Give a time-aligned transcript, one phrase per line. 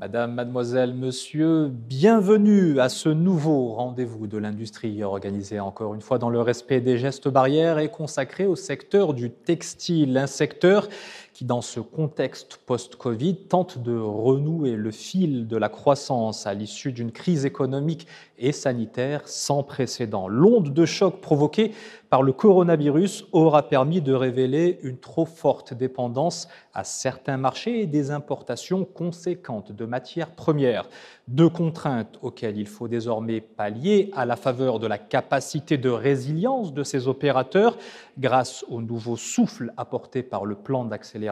[0.00, 6.30] Madame, mademoiselle, monsieur, bienvenue à ce nouveau rendez-vous de l'industrie organisé encore une fois dans
[6.30, 10.88] le respect des gestes barrières et consacré au secteur du textile, un secteur
[11.38, 16.90] qui, dans ce contexte post-Covid, tente de renouer le fil de la croissance à l'issue
[16.90, 18.08] d'une crise économique
[18.38, 20.26] et sanitaire sans précédent.
[20.26, 21.72] L'onde de choc provoquée
[22.10, 27.86] par le coronavirus aura permis de révéler une trop forte dépendance à certains marchés et
[27.86, 30.88] des importations conséquentes de matières premières.
[31.28, 36.72] Deux contraintes auxquelles il faut désormais pallier à la faveur de la capacité de résilience
[36.72, 37.76] de ces opérateurs
[38.18, 41.27] grâce au nouveau souffle apporté par le plan d'accélération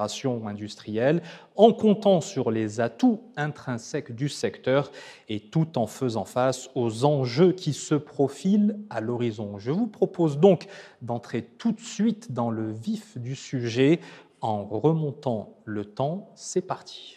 [0.46, 1.22] industrielle,
[1.56, 4.90] en comptant sur les atouts intrinsèques du secteur
[5.28, 9.58] et tout en faisant face aux enjeux qui se profilent à l'horizon.
[9.58, 10.66] Je vous propose donc
[11.02, 14.00] d'entrer tout de suite dans le vif du sujet
[14.40, 16.30] en remontant le temps.
[16.34, 17.15] C'est parti.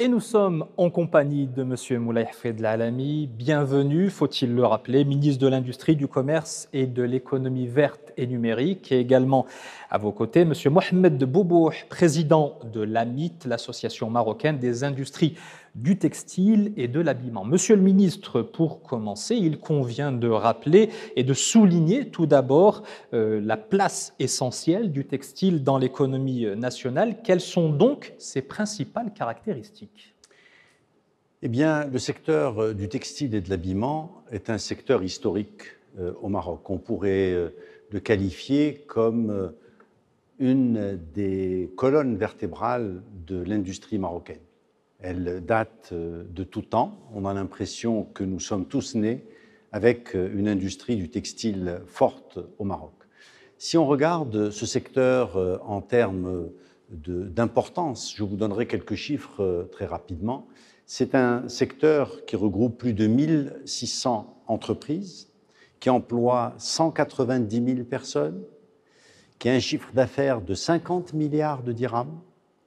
[0.00, 2.00] Et nous sommes en compagnie de M.
[2.00, 3.26] Moulay Hafed Alami.
[3.26, 8.92] Bienvenue, faut-il le rappeler, ministre de l'Industrie, du Commerce et de l'Économie verte et numérique.
[8.92, 9.44] Et également
[9.90, 10.52] à vos côtés, M.
[10.70, 15.34] Mohamed Boubou, président de l'AMIT, l'Association marocaine des industries
[15.82, 17.44] du textile et de l'habillement.
[17.44, 22.82] Monsieur le ministre, pour commencer, il convient de rappeler et de souligner tout d'abord
[23.14, 27.22] euh, la place essentielle du textile dans l'économie nationale.
[27.22, 30.14] Quelles sont donc ses principales caractéristiques?
[31.42, 35.62] Eh bien, le secteur euh, du textile et de l'habillement est un secteur historique
[35.98, 36.68] euh, au Maroc.
[36.70, 37.52] On pourrait
[37.90, 39.52] le qualifier comme
[40.40, 44.38] une des colonnes vertébrales de l'industrie marocaine.
[45.00, 46.98] Elle date euh, de tout temps.
[47.14, 49.24] On a l'impression que nous sommes tous nés
[49.70, 52.94] avec euh, une industrie du textile forte au Maroc.
[53.58, 56.50] Si on regarde ce secteur euh, en termes
[56.90, 60.48] d'importance, je vous donnerai quelques chiffres très rapidement.
[60.86, 65.28] C'est un secteur qui regroupe plus de 1600 entreprises,
[65.80, 68.42] qui emploie 190 000 personnes,
[69.38, 72.18] qui a un chiffre d'affaires de 50 milliards de dirhams,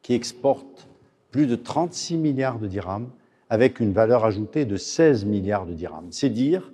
[0.03, 0.87] qui exporte
[1.31, 3.09] plus de 36 milliards de dirhams,
[3.49, 6.07] avec une valeur ajoutée de 16 milliards de dirhams.
[6.11, 6.71] C'est dire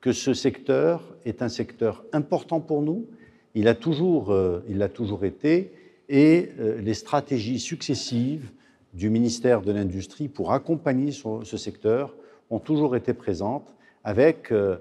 [0.00, 3.06] que ce secteur est un secteur important pour nous.
[3.54, 5.72] Il a toujours, euh, toujours été,
[6.08, 8.50] et euh, les stratégies successives
[8.92, 12.14] du ministère de l'Industrie pour accompagner ce secteur
[12.50, 14.76] ont toujours été présentes avec euh,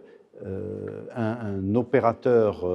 [1.15, 2.65] un, un, opérateur,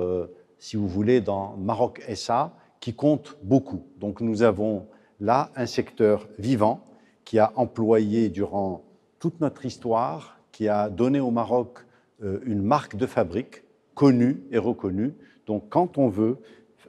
[0.59, 3.83] si vous voulez, dans Maroc SA, qui compte beaucoup.
[4.01, 4.87] Donc nous avons
[5.21, 6.85] là un secteur vivant
[7.25, 8.85] qui a employé durant
[9.19, 11.85] toute notre histoire, qui a donné au Maroc
[12.23, 13.65] euh, une marque de fabrique
[13.95, 15.15] connue et reconnue.
[15.47, 16.39] Donc quand on veut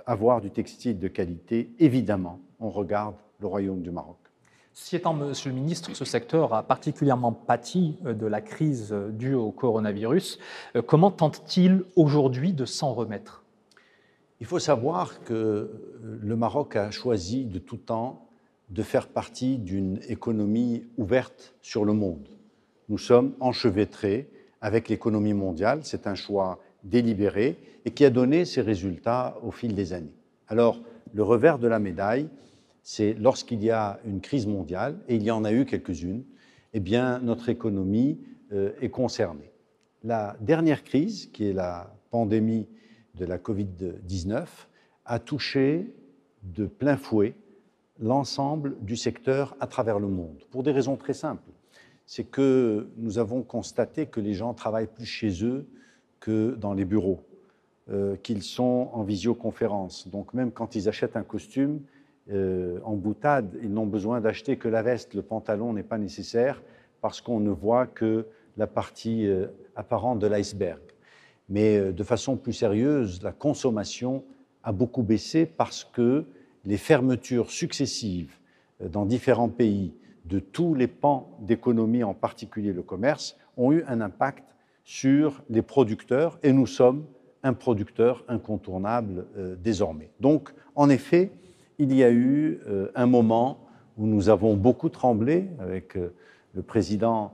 [0.06, 4.18] avoir du textile de qualité, évidemment, on regarde le Royaume du Maroc.
[4.74, 9.10] Si étant, Monsieur le Ministre, ce secteur a particulièrement pâti euh, de la crise euh,
[9.10, 10.40] due au coronavirus,
[10.86, 13.44] comment tente-t-il aujourd'hui de s'en remettre?
[14.40, 15.70] Il faut savoir que
[16.02, 18.30] le Maroc a choisi de tout temps
[18.70, 22.28] de faire partie d'une économie ouverte sur le monde.
[22.88, 24.30] Nous sommes enchevêtrés
[24.62, 29.74] avec l'économie mondiale, c'est un choix délibéré et qui a donné ses résultats au fil
[29.74, 30.16] des années.
[30.48, 30.82] Alors,
[31.14, 32.30] le revers de la médaille,
[32.84, 36.24] c'est lorsqu'il y a une crise mondiale, et il y en a eu quelques-unes,
[36.74, 38.20] eh bien, notre économie
[38.52, 39.52] euh, est concernée.
[40.04, 42.68] La dernière crise, qui est la pandémie
[43.20, 44.46] de la Covid-19
[45.06, 45.94] a touché
[46.44, 47.36] de plein fouet
[48.00, 51.52] l'ensemble du secteur à travers le monde, pour des raisons très simples.
[52.06, 55.68] C'est que nous avons constaté que les gens travaillent plus chez eux
[56.20, 57.22] que dans les bureaux,
[57.90, 60.08] euh, qu'ils sont en visioconférence.
[60.08, 61.82] Donc même quand ils achètent un costume
[62.32, 66.62] euh, en boutade, ils n'ont besoin d'acheter que la veste, le pantalon n'est pas nécessaire
[67.02, 68.26] parce qu'on ne voit que
[68.58, 70.80] la partie euh, apparente de l'iceberg.
[71.50, 74.24] Mais euh, de façon plus sérieuse, la consommation
[74.64, 76.26] a beaucoup baissé parce que
[76.66, 78.38] les fermetures successives
[78.82, 79.94] euh, dans différents pays
[80.26, 85.62] de tous les pans d'économie, en particulier le commerce, ont eu un impact sur les
[85.62, 87.06] producteurs et nous sommes
[87.42, 90.12] un producteur incontournable euh, désormais.
[90.20, 91.32] Donc, en effet,
[91.80, 92.60] il y a eu
[92.94, 93.66] un moment
[93.98, 97.34] où nous avons beaucoup tremblé avec le président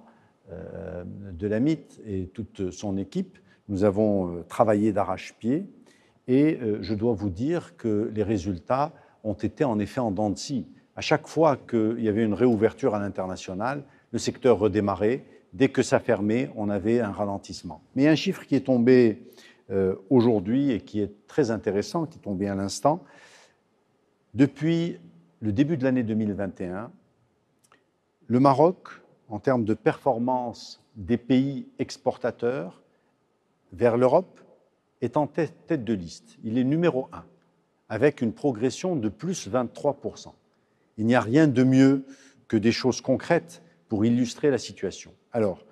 [0.51, 3.39] de la MIT et toute son équipe
[3.69, 5.65] nous avons euh, travaillé d'arrache-pied
[6.27, 8.91] et euh, je dois vous dire que les résultats
[9.23, 10.67] ont été en effet en dents de scie.
[10.95, 15.25] À chaque fois qu'il y avait une réouverture à l'international, le secteur redémarrait.
[15.53, 17.81] Dès que ça fermait, on avait un ralentissement.
[17.95, 19.23] Mais un chiffre qui est tombé
[19.71, 23.03] euh, aujourd'hui et qui est très intéressant, qui est tombé à l'instant,
[24.33, 24.97] depuis
[25.39, 26.91] le début de l'année 2021,
[28.27, 28.89] le Maroc,
[29.29, 32.81] en termes de performance des pays exportateurs
[33.75, 34.39] vers l'Europe,
[35.01, 36.38] est en tête de liste.
[36.44, 37.25] Il est numéro un,
[37.89, 40.31] avec une progression de plus 23%.
[40.98, 42.06] Il n'y a rien de mieux
[42.48, 45.13] que des choses concrètes pour illustrer la situation.
[45.31, 45.66] Alors,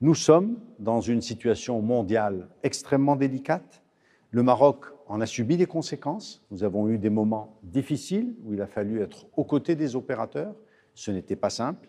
[0.00, 3.82] nous sommes dans une situation mondiale extrêmement délicate.
[4.30, 6.44] Le Maroc en a subi des conséquences.
[6.50, 10.54] Nous avons eu des moments difficiles où il a fallu être aux côtés des opérateurs.
[10.94, 11.88] Ce n'était pas simple.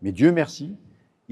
[0.00, 0.76] Mais Dieu merci,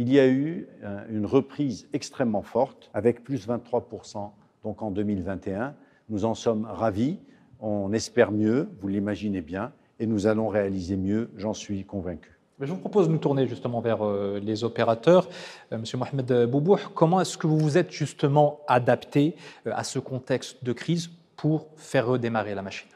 [0.01, 4.31] il y a eu euh, une reprise extrêmement forte avec plus 23%
[4.65, 5.75] donc en 2021.
[6.09, 7.19] Nous en sommes ravis.
[7.61, 12.39] On espère mieux, vous l'imaginez bien, et nous allons réaliser mieux, j'en suis convaincu.
[12.61, 15.29] Je vous propose de nous tourner justement vers euh, les opérateurs.
[15.71, 19.37] Euh, Monsieur Mohamed Boubou, comment est-ce que vous vous êtes justement adapté
[19.67, 22.89] à ce contexte de crise pour faire redémarrer la machine?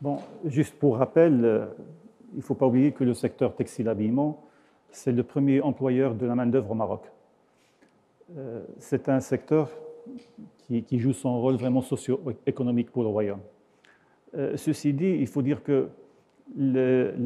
[0.00, 1.68] Bon, juste pour rappel,
[2.32, 4.42] il ne faut pas oublier que le secteur textile-habillement
[4.92, 7.02] c'est le premier employeur de la main-d'œuvre au Maroc.
[8.36, 9.70] Euh, c'est un secteur
[10.66, 13.40] qui, joue son rôle vraiment socio-économique pour le royaume.
[14.36, 15.88] Euh, ceci dit, il faut dire que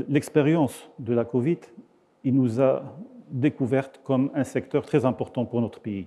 [0.09, 1.59] l'expérience de la Covid,
[2.25, 2.83] il nous a
[3.31, 6.07] découverte comme un secteur très important pour notre pays.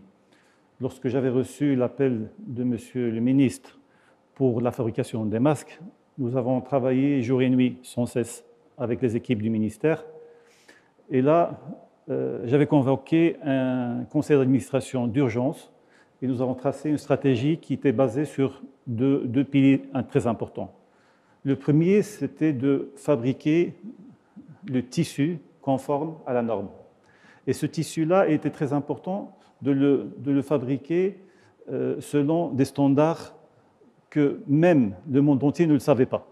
[0.79, 3.79] Lorsque j'avais reçu l'appel de Monsieur le ministre
[4.35, 5.79] pour la fabrication des masques,
[6.17, 8.43] nous avons travaillé jour et nuit sans cesse
[8.77, 10.03] avec les équipes du ministère
[11.09, 11.59] et là,
[12.09, 15.71] euh, j'avais convoqué un conseil d'administration d'urgence
[16.21, 20.73] et nous avons tracé une stratégie qui était basée sur deux, piliers très importants.
[21.43, 23.75] Le premier, c'était de fabriquer
[24.65, 26.69] le tissu conforme à la norme.
[27.45, 31.19] Et ce tissu-là était très important de le, fabriquer
[31.71, 33.35] euh, selon des standards
[34.09, 36.27] que même le monde entier ne le savait pas.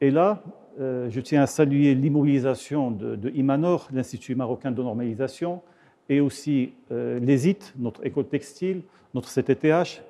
[0.00, 0.42] Et là,
[0.78, 5.62] je tiens à saluer l'immobilisation de, Imanor, l'Institut marocain de normalisation,
[6.08, 8.82] et aussi euh, l'ESIT, notre école textile,
[9.14, 10.02] notre CTTH,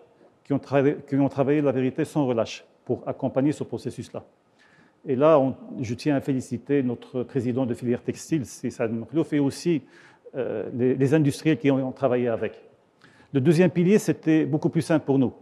[0.45, 4.25] qui ont, travaillé la vérité sans relâche pour accompagner ce processus-là.
[5.07, 5.41] Et là,
[5.81, 9.83] je tiens à féliciter notre président de filière textile, Sissad Moklouf, et aussi
[10.35, 12.61] euh, les, industriels qui ont, travaillé avec.
[13.33, 15.33] Le deuxième pilier, c'était beaucoup plus simple pour nous,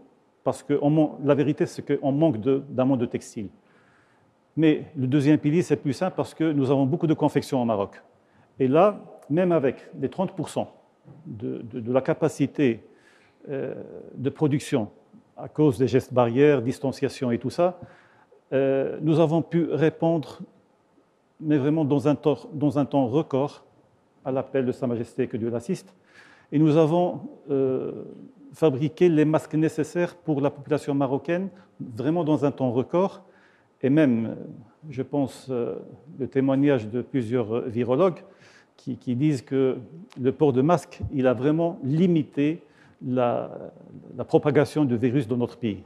[0.45, 0.79] parce que
[1.25, 3.49] la vérité, c'est qu'on manque d'un monde de textile.
[4.57, 7.65] Mais le deuxième pilier, c'est plus simple parce que nous avons beaucoup de confections au
[7.65, 8.03] Maroc.
[8.59, 9.01] Et là,
[9.31, 10.67] même avec les 30%
[11.27, 11.63] de,
[11.93, 12.85] la capacité
[13.49, 13.75] euh,
[14.15, 14.91] de production
[15.37, 17.79] à cause des gestes barrières, distanciation et tout ça,
[18.53, 20.41] euh, nous avons pu répondre,
[21.41, 23.65] mais vraiment dans un, temps, record,
[24.25, 25.95] à l'appel de Sa Majesté, que Dieu l'assiste.
[26.53, 28.05] Et nous avons euh,
[28.53, 31.49] fabriqué les masques nécessaires pour la population marocaine,
[31.81, 33.23] vraiment dans un temps record
[33.83, 34.37] et même,
[34.91, 35.77] je pense, euh,
[36.19, 38.23] le témoignage de plusieurs virologues
[38.77, 39.79] qui, disent que
[40.21, 42.63] le port de masque, il a vraiment limité
[43.07, 43.51] la,
[44.27, 45.83] propagation du virus dans notre pays.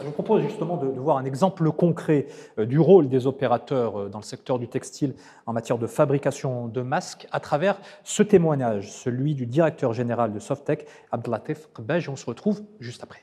[0.00, 2.26] Je vous propose justement de, voir un exemple concret
[2.58, 5.14] euh, du rôle des opérateurs euh, dans le secteur du textile
[5.46, 10.40] en matière de fabrication de masques à travers ce témoignage, celui du directeur général de
[10.40, 12.08] Softec, Abdelatif Qbaj.
[12.08, 13.20] On se retrouve juste après.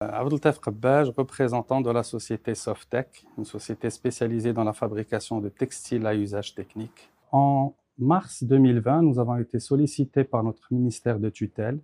[0.00, 6.06] Abdeltef Qabbaj, représentant de la société Softec, une société spécialisée dans la fabrication de textiles
[6.06, 7.10] à usage technique.
[7.32, 11.80] En mars 2020, nous avons été sollicités par notre ministère de tutelle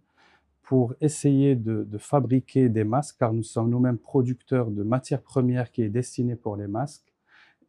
[0.63, 5.83] pour essayer de, fabriquer des masques, car nous sommes nous-mêmes producteurs de matières premières qui
[5.83, 7.13] est destinée pour les masques.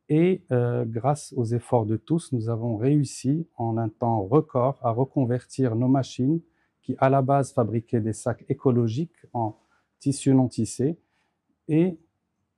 [0.09, 4.91] Et euh, grâce aux efforts de tous, nous avons réussi en un temps record à
[4.91, 6.39] reconvertir nos machines
[6.83, 9.55] qui à la base fabriquaient des sacs écologiques en
[10.05, 10.99] tissu non tissé,
[11.67, 11.97] et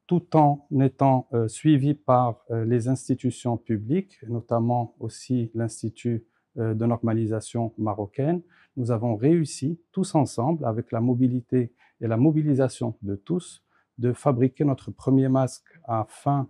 [0.05, 6.25] tout en étant euh, suivi par euh, les institutions publiques, notamment aussi l'Institut
[6.57, 8.41] euh, de normalisation marocaine,
[8.75, 13.63] nous avons réussi tous ensemble, avec la mobilité et la mobilisation de tous,
[13.97, 16.49] de fabriquer notre premier masque à fin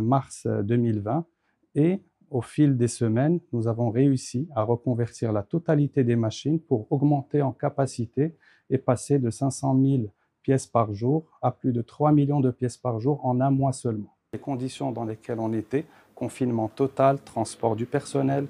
[0.00, 1.24] mars 2020
[1.74, 6.90] et au fil des semaines, nous avons réussi à reconvertir la totalité des machines pour
[6.90, 8.34] augmenter en capacité
[8.70, 10.02] et passer de 500 000
[10.48, 13.74] pièces par jour à plus de 3 millions de pièces par jour en un mois
[13.74, 14.14] seulement.
[14.32, 18.46] Les conditions dans lesquelles on était, confinement total, transport du personnel,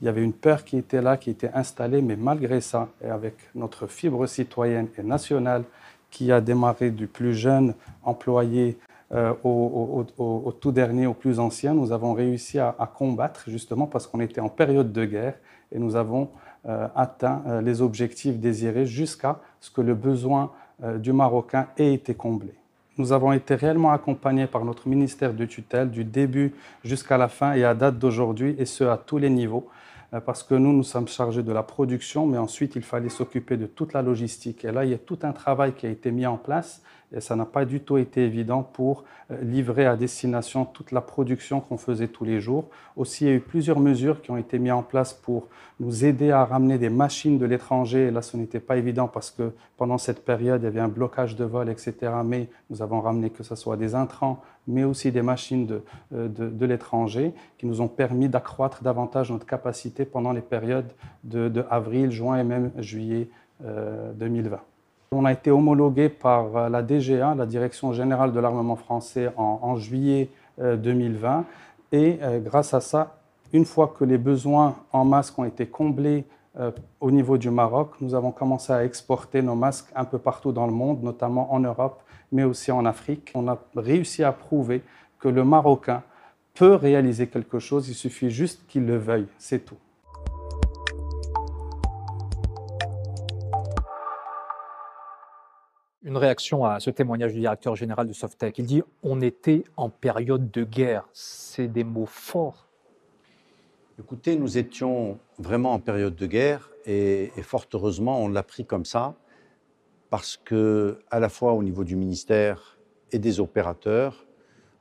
[0.00, 3.08] il y avait une peur qui était là, qui était installée, mais malgré ça, et
[3.08, 5.64] avec notre fibre citoyenne et nationale
[6.10, 8.78] qui a démarré du plus jeune employé
[9.12, 14.20] euh, au, tout dernier, au plus ancien, nous avons réussi à, combattre justement parce qu'on
[14.20, 15.34] était en période de guerre
[15.72, 16.30] et nous avons
[16.66, 20.52] euh, atteint euh, les objectifs désirés jusqu'à ce que le besoin
[20.98, 22.52] du Marocain ait été comblé.
[22.98, 26.52] Nous avons été réellement accompagnés par notre ministère de tutelle du début
[26.84, 29.68] jusqu'à la fin et à date d'aujourd'hui, et ce à tous les niveaux.
[30.14, 33.56] Euh, parce que nous, nous sommes chargés de la production, mais ensuite, il fallait s'occuper
[33.56, 34.64] de toute la logistique.
[34.64, 36.82] Et là, il y a tout un travail qui a été mis en place
[37.14, 41.00] et ça n'a pas du tout été évident pour euh, livrer à destination toute la
[41.00, 42.68] production qu'on faisait tous les jours.
[42.96, 46.04] Aussi, il y a eu plusieurs mesures qui ont été mises en place pour nous
[46.04, 48.06] aider à ramener des machines de l'étranger.
[48.06, 50.88] Et là, ce n'était pas évident parce que pendant cette période, il y avait un
[50.88, 51.94] blocage de vol, etc.
[52.24, 55.82] Mais nous avons ramené que ce soit des intrants, mais aussi des machines de,
[56.14, 60.92] euh, de, l'étranger qui nous ont permis d'accroître davantage notre capacité pendant les périodes
[61.24, 63.28] de, avril, juin et même juillet
[63.60, 64.54] 2020.
[64.54, 64.58] Euh,
[65.12, 69.76] On a été homologué par euh, la DGA, la Direction générale de l'armement français, en,
[69.76, 70.28] juillet
[70.58, 71.44] 2020.
[71.92, 73.16] Et grâce à ça,
[73.52, 76.24] une fois que les besoins en masques ont été comblés
[77.00, 80.66] au niveau du Maroc, nous avons commencé à exporter nos masques un peu partout dans
[80.66, 83.30] le monde, notamment en Europe mais aussi en Afrique.
[83.34, 84.82] On a réussi à prouver
[85.20, 86.02] que le Marocain
[86.54, 89.76] peut réaliser quelque chose, il suffit juste qu'il le veuille, c'est tout.
[96.04, 98.58] Une réaction à ce témoignage du directeur général de Softec.
[98.58, 101.08] Il dit on était en période de guerre.
[101.12, 102.66] C'est des mots forts.
[103.98, 108.86] Écoutez, nous étions vraiment en période de guerre et, fort heureusement, on l'a pris comme
[108.86, 109.16] ça
[110.08, 112.78] parce que, à la fois au niveau du ministère
[113.12, 114.26] et des opérateurs,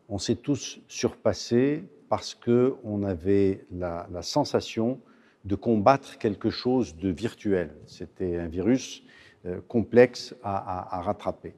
[0.08, 5.02] on s'est tous surpassés parce qu'on avait la, sensation
[5.44, 7.76] de combattre quelque chose de virtuel.
[7.88, 9.04] C'était un virus
[9.46, 11.54] euh, complexe à, rattraper.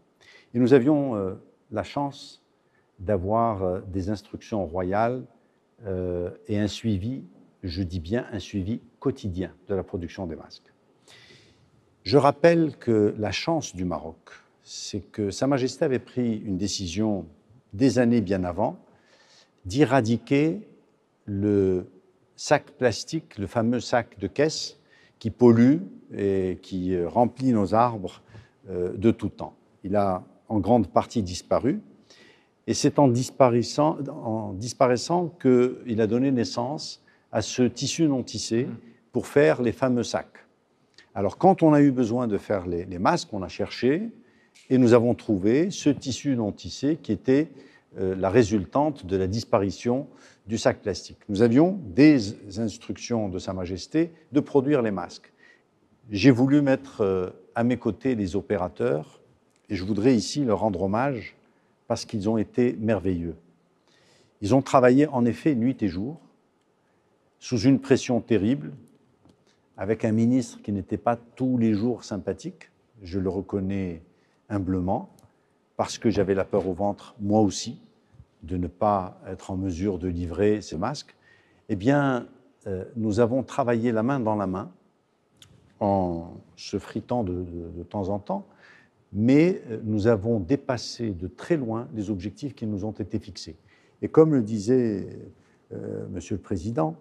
[0.55, 1.36] Et nous avions euh,
[1.72, 2.43] la chance
[2.98, 5.24] d'avoir euh, des instructions royales
[6.48, 7.25] et un suivi,
[7.63, 10.74] je dis bien un suivi quotidien de la production des masques.
[12.03, 14.17] Je rappelle que la chance du Maroc,
[14.62, 17.25] c'est que Sa Majesté avait pris une décision
[17.72, 18.77] des années bien avant
[19.65, 20.67] d'éradiquer
[21.25, 21.88] le
[22.36, 24.77] sac plastique, le fameux sac de caisse
[25.20, 25.77] qui pollue
[26.13, 28.22] et qui remplit nos arbres
[28.70, 29.55] euh, de tout temps.
[29.86, 31.82] Il a en grande partie disparu.
[32.67, 33.98] Et c'est en disparaissant
[35.41, 37.02] qu'il a donné naissance
[37.33, 38.67] à ce tissu non tissé
[39.11, 40.45] pour faire les fameux sacs.
[41.15, 44.09] Alors quand on a eu besoin de faire les, masques, on a cherché
[44.69, 47.49] et nous avons trouvé ce tissu non tissé qui était
[47.99, 50.07] euh, la résultante de la disparition
[50.47, 51.17] du sac plastique.
[51.27, 55.33] Nous avions des instructions de Sa Majesté de produire les masques.
[56.11, 59.21] J'ai voulu mettre euh, à mes côtés les opérateurs
[59.69, 61.35] et je voudrais ici leur rendre hommage
[61.87, 63.35] parce qu'ils ont été merveilleux.
[64.41, 66.19] Ils ont travaillé en effet nuit et jour
[67.43, 68.71] sous une pression terrible,
[69.75, 72.71] avec un ministre qui n'était pas tous les jours sympathique,
[73.01, 74.01] je le reconnais
[74.47, 75.09] humblement,
[75.75, 77.81] parce que j'avais la peur au ventre, moi aussi,
[78.43, 81.17] de ne pas être en mesure de livrer ces masques,
[81.67, 82.27] eh bien,
[82.65, 84.71] euh, nous avons travaillé la main dans la main,
[85.81, 87.43] en se fritant de,
[87.89, 88.47] temps en temps,
[89.12, 93.57] mais euh, nous avons dépassé de très loin les objectifs qui nous ont été fixés.
[94.01, 95.09] Et comme le disait
[95.73, 96.95] euh, Monsieur le Président,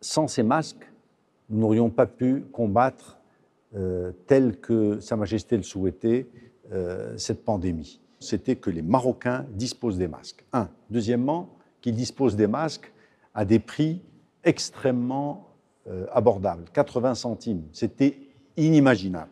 [0.00, 0.90] sans ces masques,
[1.50, 3.18] nous n'aurions pas pu combattre
[3.74, 6.26] euh, tel que Sa Majesté le souhaitait
[6.72, 8.00] euh, cette pandémie.
[8.20, 10.44] C'était que les Marocains disposent des masques.
[10.52, 10.68] Un.
[10.90, 11.50] Deuxièmement,
[11.80, 12.92] qu'ils disposent des masques
[13.34, 14.02] à des prix
[14.44, 15.48] extrêmement
[15.88, 17.62] euh, abordables, 80 centimes.
[17.72, 18.18] C'était
[18.56, 19.30] inimaginable.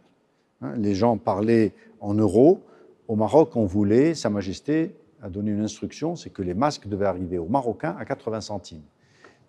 [0.63, 0.75] Hein.
[0.77, 2.61] les gens parlaient en euros.
[3.09, 7.07] Au Maroc, on voulait, Sa Majesté a donné une instruction, c'est que les masques devaient
[7.07, 8.83] arriver aux Marocains à 80 centimes.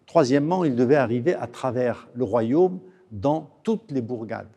[0.08, 2.80] Troisièmement, il devait arriver à travers le royaume
[3.12, 4.50] dans toutes les bourgades.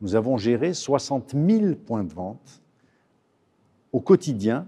[0.00, 2.62] Nous avons géré 60 000 points de vente
[3.92, 4.66] au quotidien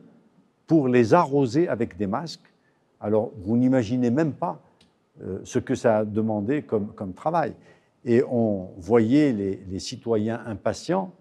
[0.67, 2.53] pour les arroser avec des masques.
[3.01, 4.61] Alors, vous n'imaginez même pas
[5.23, 7.55] euh, ce que ça a demandé comme, travail.
[8.05, 11.13] Et on voyait les, les citoyens impatients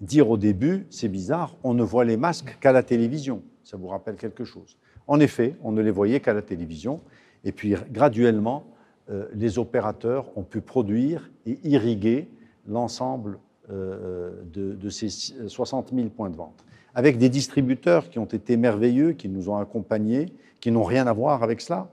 [0.00, 3.42] dire au début, c'est bizarre, on ne voit les masques qu'à la télévision.
[3.64, 4.76] Ça vous rappelle quelque chose?
[5.06, 7.00] En effet, on ne les voyait qu'à la télévision.
[7.48, 8.64] Et puis graduellement,
[9.10, 12.28] euh, les opérateurs ont pu produire et irriguer
[12.68, 13.38] l'ensemble
[13.72, 16.62] euh, de, ces 60 000 points de vente.
[16.94, 20.26] Avec des distributeurs qui ont été merveilleux, qui nous ont accompagnés,
[20.60, 21.88] qui n'ont rien à voir avec cela.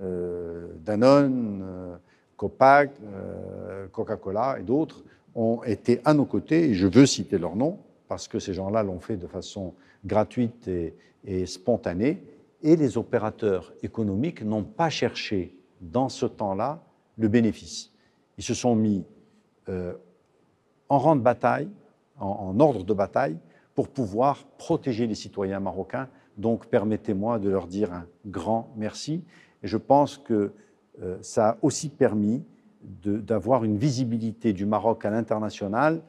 [0.00, 1.62] Euh, Danone,
[2.38, 2.90] Copac,
[3.92, 8.28] Coca-Cola et d'autres ont été à nos côtés, et je veux citer leurs noms, parce
[8.28, 9.74] que ces gens-là l'ont fait de façon
[10.06, 10.68] gratuite
[11.26, 12.22] et, spontanée,
[12.66, 16.82] et les opérateurs économiques n'ont pas cherché dans ce temps-là
[17.16, 17.92] le bénéfice.
[18.38, 19.04] Ils se sont mis
[19.68, 19.94] euh,
[20.88, 21.68] en rang de bataille,
[22.18, 23.38] en, ordre de bataille,
[23.76, 26.08] pour pouvoir protéger les citoyens marocains.
[26.38, 29.22] Donc permettez-moi de leur dire un grand merci.
[29.62, 30.52] Et je pense que
[31.02, 32.42] euh, ça a aussi permis
[32.82, 36.02] d'avoir une visibilité du Maroc à l'international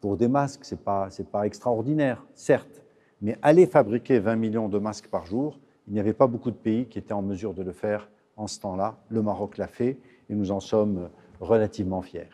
[0.00, 0.66] pour des masques.
[0.66, 2.82] Ce n'est pas, pas extraordinaire, certes,
[3.22, 6.56] mais aller fabriquer 20 millions de masques par jour, il n'y avait pas beaucoup de
[6.56, 8.96] pays qui étaient en mesure de le faire en ce temps-là.
[9.08, 11.08] Le Maroc l'a fait et nous en sommes
[11.40, 12.28] relativement fiers.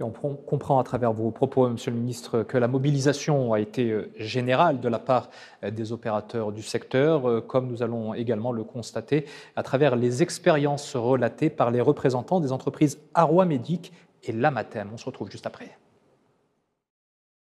[0.00, 3.90] Et on comprend à travers vos propos, Monsieur le Ministre, que la mobilisation a été
[3.90, 5.28] euh, générale de la part
[5.62, 10.22] euh, des opérateurs du secteur, euh, comme nous allons également le constater à travers les
[10.22, 13.92] expériences relatées par les représentants des entreprises Arrois Médic
[14.24, 14.88] et Lamatem.
[14.92, 15.70] On se retrouve juste après.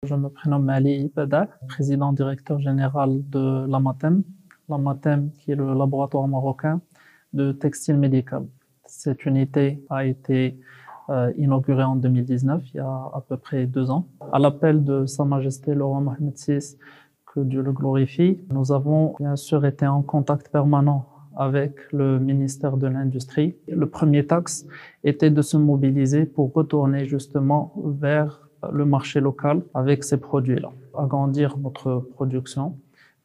[0.03, 4.24] Je me prénomme Ali Ibada, président directeur général de l'AMATEM.
[4.71, 6.81] L'AMATEM, qui est le laboratoire marocain
[7.33, 8.43] de textile médical.
[8.85, 10.59] Cette unité a été
[11.09, 14.07] euh, inaugurée en 2019, il y a à peu près deux ans.
[14.31, 16.77] À l'appel de Sa Majesté le roi Mohamed VI,
[17.25, 22.77] que Dieu le glorifie, nous avons bien sûr été en contact permanent avec le ministère
[22.77, 23.55] de l'Industrie.
[23.67, 24.65] Le premier taxe
[25.03, 30.71] était de se mobiliser pour retourner justement vers le marché local avec ces produits-là.
[30.97, 32.77] Agrandir notre production,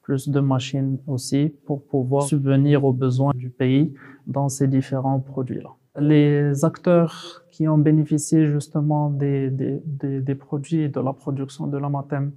[0.07, 3.93] plus de machines aussi pour pouvoir subvenir aux besoins du pays
[4.29, 5.73] dans ces différents produits-là.
[5.99, 9.51] Les acteurs qui ont bénéficié justement des,
[10.39, 12.31] produits de la production de la matem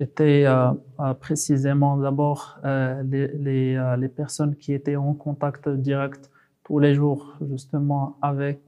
[0.00, 3.02] étaient euh, euh, précisément d'abord euh,
[4.04, 6.30] les, personnes qui étaient en contact direct
[6.64, 8.62] tous les jours justement avec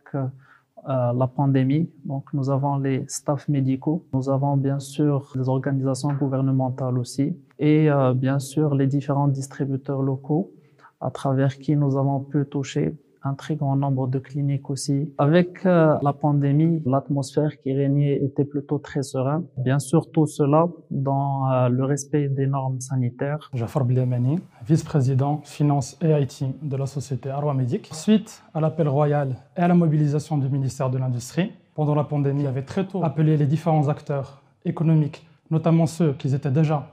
[0.86, 1.88] la pandémie.
[2.04, 7.90] Donc, nous avons les staffs médicaux, nous avons bien sûr les organisations gouvernementales aussi, et
[7.90, 10.52] euh, bien sûr les différents distributeurs locaux
[11.00, 15.12] à travers qui nous avons pu toucher un très grand nombre de cliniques aussi.
[15.18, 19.44] Avec euh, la pandémie, l'atmosphère qui régnait était plutôt très sereine.
[19.56, 23.50] Bien sûr, tout cela dans euh, le respect des normes sanitaires.
[23.54, 27.88] Jafar Blemani, vice-président finance et IT de la société Arwa Medic.
[27.92, 32.46] Suite à l'appel royal et à la mobilisation du ministère de l'Industrie, pendant la pandémie,
[32.46, 36.88] avait très tôt appelé les différents acteurs économiques, notamment ceux qui étaient déjà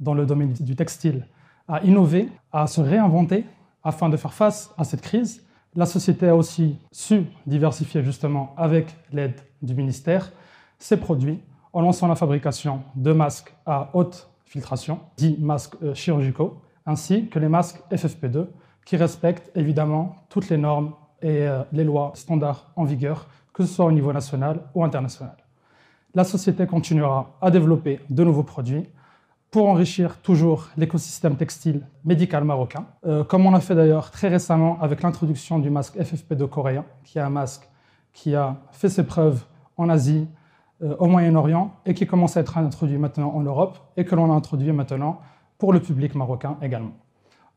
[0.00, 1.26] dans le domaine du textile,
[1.68, 3.44] à innover, à se réinventer
[3.82, 5.45] afin de faire face à cette crise
[5.76, 10.32] la société a aussi su diversifier justement avec l'aide du ministère
[10.78, 11.38] ses produits
[11.72, 17.38] en lançant la fabrication de masques à haute filtration, dits masques euh, chirurgicaux, ainsi que
[17.38, 18.46] les masques FFP2
[18.84, 23.74] qui respectent évidemment toutes les normes et euh, les lois standards en vigueur, que ce
[23.74, 25.36] soit au niveau national ou international.
[26.14, 28.88] La société continuera à développer de nouveaux produits
[29.56, 34.76] pour enrichir toujours l'écosystème textile médical marocain, euh, comme on a fait d'ailleurs très récemment
[34.82, 37.66] avec l'introduction du masque FFP2 coréen, qui est un masque
[38.12, 39.46] qui a fait ses preuves
[39.78, 40.28] en Asie,
[40.82, 44.30] euh, au Moyen-Orient, et qui commence à être introduit maintenant en Europe, et que l'on
[44.30, 45.22] a introduit maintenant
[45.56, 46.92] pour le public marocain également.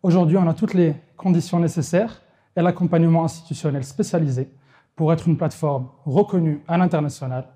[0.01, 2.21] Aujourd'hui, on a toutes les conditions nécessaires
[2.55, 4.49] et l'accompagnement institutionnel spécialisé
[4.95, 7.49] pour être une plateforme reconnue à l'international,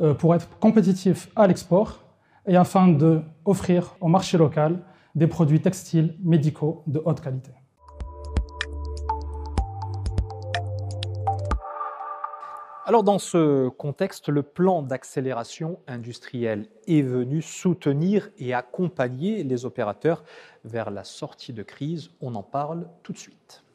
[0.00, 2.05] euh, pour être compétitif à l'export
[2.46, 4.82] et afin d'offrir au marché local
[5.14, 7.52] des produits textiles médicaux de haute qualité.
[12.88, 20.22] Alors dans ce contexte, le plan d'accélération industrielle est venu soutenir et accompagner les opérateurs
[20.64, 22.10] vers la sortie de crise.
[22.20, 23.65] On en parle tout de suite.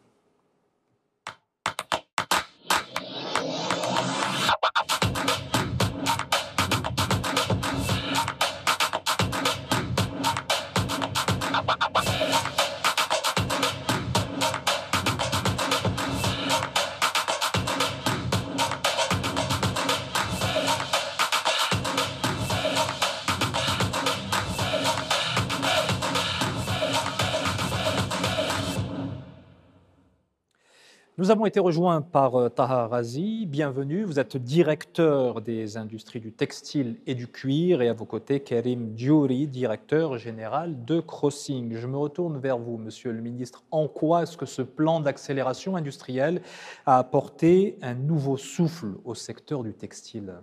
[31.32, 33.46] Nous avons été rejoints par euh, Taha Razi.
[33.46, 34.04] Bienvenue.
[34.04, 38.92] Vous êtes directeur des industries du textile et du cuir et à vos côtés Karim
[38.96, 41.74] Diouri, directeur général de Crossing.
[41.78, 43.64] Je me retourne vers vous, monsieur le ministre.
[43.72, 46.42] En quoi est-ce que ce plan d'accélération industrielle
[46.86, 50.34] a apporté un nouveau souffle au secteur du textile?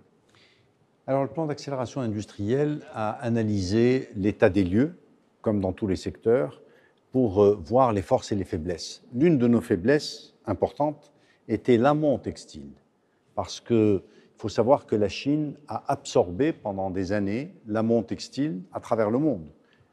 [1.05, 4.97] Alors, le plan d'accélération industrielle a analysé l'état des lieux,
[5.43, 6.63] comme dans tous les secteurs,
[7.11, 9.03] pour euh, voir les forces et les faiblesses.
[9.13, 11.11] L'une de nos faiblesses, importante
[11.47, 12.71] était l'amont textile.
[13.35, 14.01] Parce qu'il
[14.37, 19.19] faut savoir que la Chine a absorbé pendant des années l'amont textile à travers le
[19.19, 19.47] monde.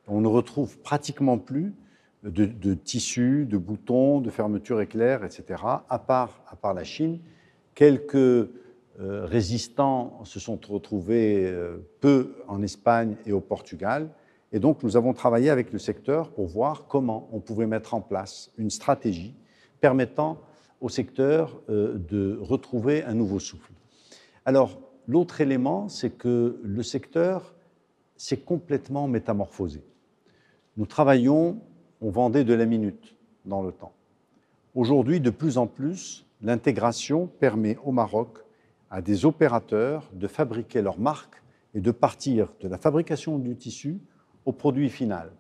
[0.09, 1.75] On ne retrouve pratiquement plus
[2.23, 7.21] de, tissus, de boutons, de fermetures éclairs, etc., à part, à part la Chine.
[7.75, 8.49] Quelques euh,
[8.99, 14.09] résistants se sont retrouvés euh, peu en Espagne et au Portugal.
[14.53, 18.01] Et donc, nous avons travaillé avec le secteur pour voir comment on pouvait mettre en
[18.01, 19.35] place une stratégie
[19.81, 20.39] permettant
[20.81, 23.73] au secteur euh, de retrouver un nouveau souffle.
[24.45, 27.55] Alors, l'autre élément, c'est que le secteur
[28.17, 29.83] s'est complètement métamorphosé.
[30.77, 31.61] Nous travaillons
[32.01, 33.93] on vendait de la minute dans le temps.
[34.75, 38.39] Aujourd'hui, de plus en plus, l'intégration permet au Maroc
[38.91, 41.43] à des opérateurs de fabriquer leur marque
[41.75, 43.99] et de partir de la fabrication du tissu
[44.45, 45.33] au produit final.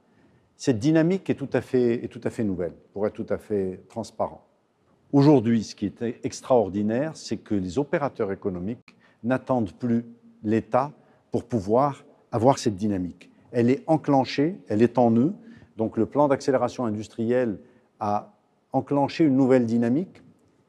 [0.56, 3.36] Cette dynamique est tout à fait, est tout à fait nouvelle, pour être tout à
[3.36, 4.45] fait transparent.
[5.12, 10.04] Aujourd'hui, ce qui est extraordinaire, c'est que les opérateurs économiques n'attendent plus
[10.42, 10.92] l'État
[11.30, 13.30] pour pouvoir avoir cette dynamique.
[13.52, 15.32] Elle est enclenchée, elle est en eux,
[15.76, 17.58] donc le plan d'accélération industrielle
[18.00, 18.32] a
[18.72, 20.22] enclenché une nouvelle dynamique,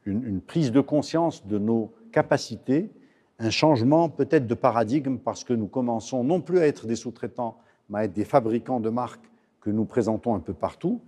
[0.06, 2.90] une, prise de conscience de nos capacités,
[3.38, 7.58] un changement peut-être de paradigme parce que nous commençons non plus à être des sous-traitants,
[7.90, 9.28] mais à être des fabricants de marques
[9.60, 11.00] que nous présentons un peu partout.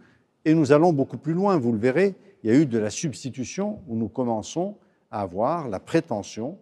[0.45, 2.91] Et nous allons beaucoup plus loin, vous le verrez, il y a eu de la
[2.91, 4.77] substitution où nous commençons
[5.11, 6.59] à avoir la prétention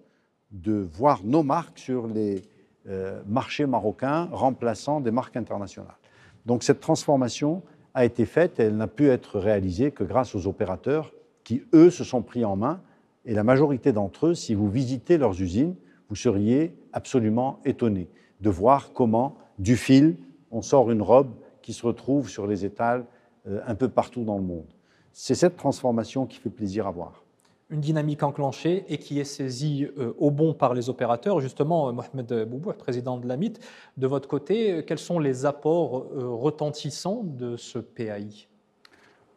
[0.51, 2.43] de voir nos marques sur les
[2.89, 5.99] euh, marchés marocains remplaçant des marques internationales.
[6.47, 7.63] Donc cette transformation
[7.95, 11.13] a été faite et elle n'a pu être réalisée que grâce aux opérateurs
[11.45, 12.81] qui, eux, se sont pris en main.
[13.25, 15.75] Et la majorité d'entre eux, si vous visitez leurs usines,
[16.09, 18.09] vous seriez absolument étonné
[18.41, 20.17] de voir comment, du fil,
[20.51, 23.05] on sort une robe qui se retrouve sur les étals
[23.47, 24.73] euh, un peu partout dans le monde.
[25.21, 27.25] C'est cette transformation qui fait plaisir à voir
[27.71, 31.41] une dynamique enclenchée et qui est saisie euh, au bon par les opérateurs.
[31.41, 33.55] Justement, euh, Mohamed Boubou, président de l'AMIT,
[33.97, 38.47] de votre côté, euh, quels sont les apports retentissants de ce PAI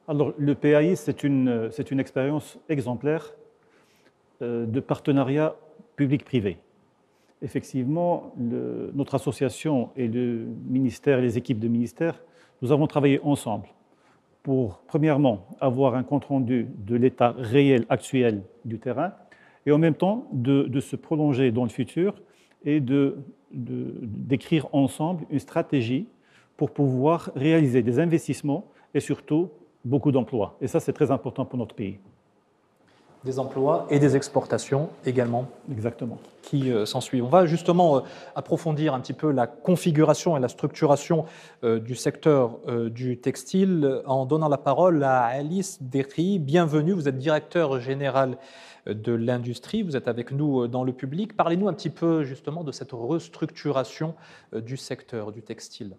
[0.08, 3.34] Alors, le PAI, c'est une, une expérience exemplaire
[4.40, 5.56] de partenariat
[5.96, 6.60] public-privé.
[7.42, 12.24] Effectivement, notre association et le ministère, les équipes de ministère,
[12.62, 13.68] nous avons travaillé ensemble
[14.44, 19.14] pour, premièrement, avoir un compte-rendu de l'état réel actuel du terrain,
[19.66, 22.16] et en même temps de, se prolonger dans le futur
[22.66, 23.18] et de,
[23.52, 26.08] d'écrire ensemble une stratégie
[26.58, 29.50] pour pouvoir réaliser des investissements et surtout
[29.86, 30.58] beaucoup d'emplois.
[30.62, 32.00] Et ça, c'est très important pour notre pays
[33.24, 35.48] des emplois et des exportations également.
[35.72, 36.18] Exactement.
[36.42, 37.24] Qui euh, s'ensuivent.
[37.24, 38.02] On va justement euh,
[38.36, 41.26] approfondir un petit peu la configuration et la structuration
[41.64, 46.40] euh, du secteur du textile en donnant la parole à Alice Derry.
[46.40, 48.38] Bienvenue, vous êtes directeur général
[48.88, 51.36] de l'industrie, vous êtes avec nous dans le public.
[51.38, 54.16] Parlez-nous un petit peu justement de cette restructuration
[54.54, 55.96] du secteur du textile.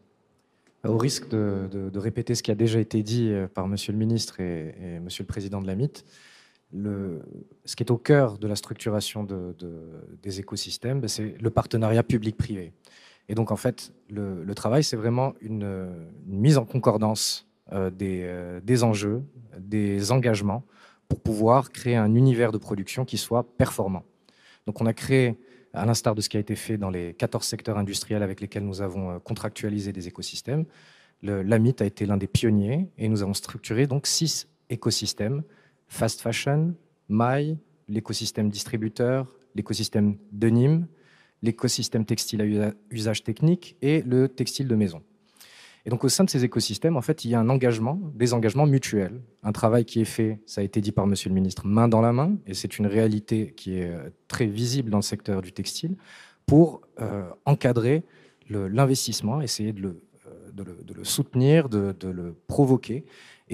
[0.85, 4.75] Au risque de, répéter ce qui a déjà été dit par Monsieur le ministre et,
[4.81, 6.05] et Monsieur le président de la MIT,
[6.75, 9.27] ce qui est au cœur de la structuration
[10.23, 12.73] des écosystèmes, ben, c'est le partenariat public-privé.
[13.29, 15.89] Et donc, en fait, le, travail, c'est vraiment une,
[16.27, 19.23] mise en concordance euh, euh, des, enjeux,
[19.59, 20.65] des engagements,
[21.09, 24.05] pour pouvoir créer un univers de production qui soit performant.
[24.67, 25.37] Donc, on a créé,
[25.75, 28.65] à l'instar de ce qui a été fait dans les 14 secteurs industriels avec lesquels
[28.65, 30.65] nous avons euh, contractualisé des écosystèmes,
[31.23, 35.45] l'AMIT a été l'un des pionniers et nous avons structuré donc six écosystèmes
[35.93, 36.75] fast fashion,
[37.09, 40.87] maille, l'écosystème distributeur, l'écosystème de Nîmes,
[41.43, 45.03] l'écosystème textile à usage technique et le textile de maison.
[45.85, 48.33] Et donc au sein de ces écosystèmes, en fait, il y a un engagement, des
[48.33, 51.67] engagements mutuels, un travail qui est fait, ça a été dit par Monsieur le Ministre,
[51.67, 55.03] main dans la main, et c'est une réalité qui est euh, très visible dans le
[55.03, 55.97] secteur du textile,
[56.47, 58.05] pour euh, encadrer
[58.49, 60.03] l'investissement, essayer de le,
[60.59, 63.05] euh, soutenir, de le provoquer,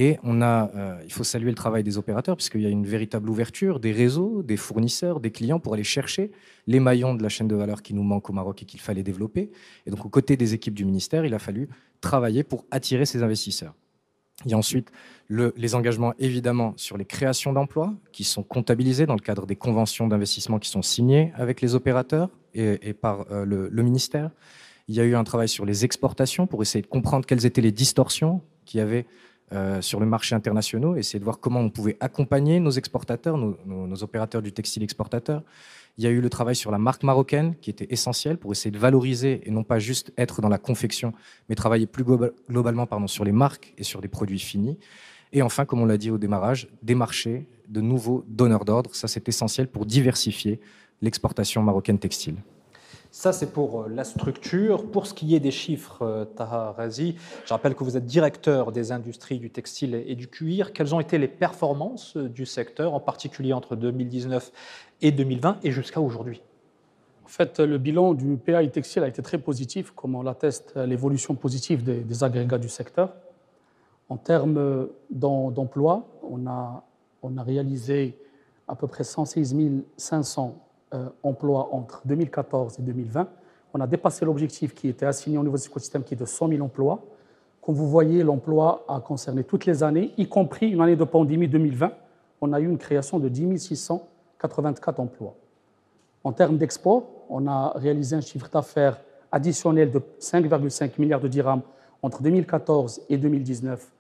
[0.01, 2.87] et on a, euh, il faut saluer le travail des opérateurs, puisqu'il y a une
[2.87, 6.31] véritable ouverture des réseaux, des fournisseurs, des clients pour aller chercher
[6.69, 9.03] les maillons de la chaîne de valeur qui nous manquent au Maroc et qu'il fallait
[9.03, 9.51] développer.
[9.87, 11.69] Et donc, aux côtés des équipes du ministère, il a fallu
[12.01, 13.75] travailler pour attirer ces investisseurs.
[14.45, 14.93] Il y a ensuite
[15.31, 20.07] les engagements, évidemment, sur les créations d'emplois qui sont comptabilisés dans le cadre des conventions
[20.07, 24.31] d'investissement qui sont signées avec les opérateurs et, par euh, le, le ministère.
[24.87, 27.61] Il y a eu un travail sur les exportations pour essayer de comprendre quelles étaient
[27.61, 29.07] les distorsions qui avaient
[29.53, 34.03] euh, sur le marché international, essayer de voir comment on pouvait accompagner nos exportateurs, nos,
[34.03, 35.43] opérateurs du textile exportateur.
[35.97, 38.71] Il y a eu le travail sur la marque marocaine qui était essentiel pour essayer
[38.71, 41.13] de valoriser et non pas juste être dans la confection,
[41.49, 44.79] mais travailler plus globalement pardon, sur les marques et sur les produits finis.
[45.33, 48.95] Et enfin, comme on l'a dit au démarrage, des marchés, de nouveaux donneurs d'ordre.
[48.95, 50.61] Ça, c'est essentiel pour diversifier
[51.03, 52.37] l'exportation marocaine textile.
[53.11, 54.91] Ça, c'est pour euh, la structure.
[54.91, 57.17] Pour ce qui est des chiffres, euh, Taha Razi,
[57.47, 60.73] je rappelle que vous êtes directeur des industries du textile et du cuir.
[60.73, 64.53] Quelles ont été les performances euh, du secteur, en particulier entre 2019
[65.01, 66.43] et 2020 et jusqu'à aujourd'hui?
[67.25, 71.85] En fait, le bilan du PAI textile a été très positif, comme l'atteste l'évolution positive
[71.85, 73.15] des, agrégats du secteur.
[74.09, 76.85] En termes d'emploi, on a,
[77.23, 78.17] on a réalisé
[78.67, 79.55] à peu près 116
[79.99, 80.68] 500 euh,
[81.23, 83.29] emplois entre 2014 et 2020.
[83.75, 86.49] On a dépassé l'objectif qui était assigné au niveau de écosystème qui est de 100
[86.49, 87.05] 000 emplois.
[87.61, 91.49] Comme vous voyez, l'emploi a concerné toutes les années, y compris une année de pandémie
[91.49, 91.93] 2020.
[92.41, 95.35] On a eu une création de 10 684 emplois.
[96.25, 101.63] En termes d'export, on a réalisé un chiffre d'affaires additionnel de 5,5 milliards de dirhams
[102.03, 103.91] entre 2014 et 2019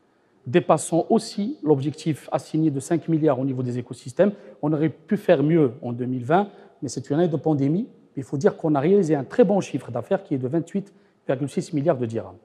[0.48, 4.32] dépassant aussi l'objectif assigné de 5 milliards au niveau des écosystèmes.
[4.62, 6.48] On aurait pu faire mieux en 2020,
[6.82, 7.88] mais c'est une année de pandémie.
[8.16, 11.74] Il faut dire qu'on a réalisé un très bon chiffre d'affaires qui est de 28,6
[11.74, 12.36] milliards de dirhams.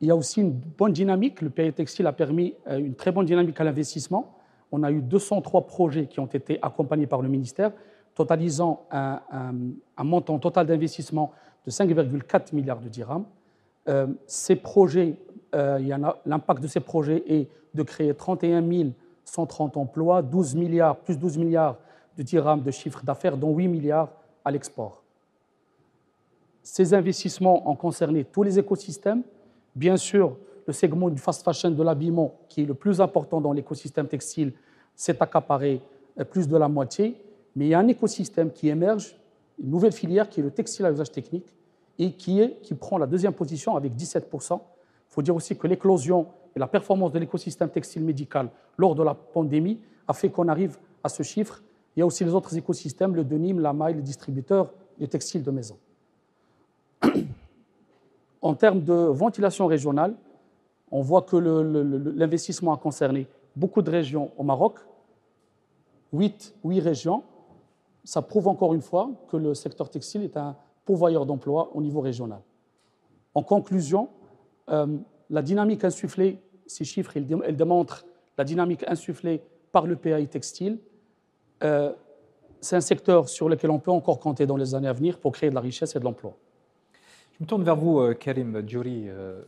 [0.00, 1.40] Il y a aussi une bonne dynamique.
[1.40, 4.34] Le PAI Textile a permis euh, une très bonne dynamique à l'investissement.
[4.72, 7.72] On a eu 203 projets qui ont été accompagnés par le ministère,
[8.14, 9.52] totalisant un,
[9.98, 11.32] montant total d'investissement
[11.64, 13.24] de 5,4 milliards de dirhams.
[13.88, 15.16] Euh, ces projets,
[15.54, 15.78] euh,
[16.26, 18.90] l'impact de ces projets est de créer 31 000
[19.24, 21.78] 130 emplois, 12 milliards, plus 12 milliards
[22.16, 24.10] de dirhams de chiffre d'affaires, dont 8 milliards
[24.44, 25.02] à l'export.
[26.62, 29.22] Ces investissements ont concerné tous les écosystèmes.
[29.74, 33.52] Bien sûr, le segment du fast fashion de l'habillement, qui est le plus important dans
[33.52, 34.52] l'écosystème textile,
[34.94, 35.80] s'est accaparé
[36.20, 37.16] euh, plus de la moitié.
[37.56, 39.16] Mais il y a un écosystème qui émerge,
[39.62, 41.54] une nouvelle filière qui est le textile à usage technique
[41.98, 44.54] et qui, est, qui prend la deuxième position avec 17%.
[44.54, 44.60] Il
[45.08, 49.14] faut dire aussi que l'éclosion et la performance de l'écosystème textile médical lors de la
[49.14, 51.62] pandémie a fait qu'on arrive à ce chiffre.
[51.96, 55.42] Il y a aussi les autres écosystèmes, le denim, la maille, les distributeurs, les textiles
[55.42, 55.78] de maison.
[58.42, 60.14] en termes de ventilation régionale,
[60.90, 64.78] on voit que l'investissement a concerné beaucoup de régions au Maroc,
[66.12, 67.22] 8, 8 régions.
[68.04, 72.00] Ça prouve encore une fois que le secteur textile est un pourvoyeur d'emplois au niveau
[72.00, 72.40] régional.
[73.34, 74.08] En conclusion,
[74.68, 74.98] euh,
[75.32, 78.04] la dynamique insufflée, ces chiffres, elles démontrent
[78.38, 79.42] la dynamique insufflée
[79.72, 80.78] par le PAI textile.
[81.64, 81.92] Euh,
[82.60, 85.32] c'est un secteur sur lequel on peut encore compter dans les années à venir pour
[85.32, 86.36] créer de la richesse et de l'emploi.
[87.32, 89.42] Je me tourne vers vous, euh, Karim Djouri, euh,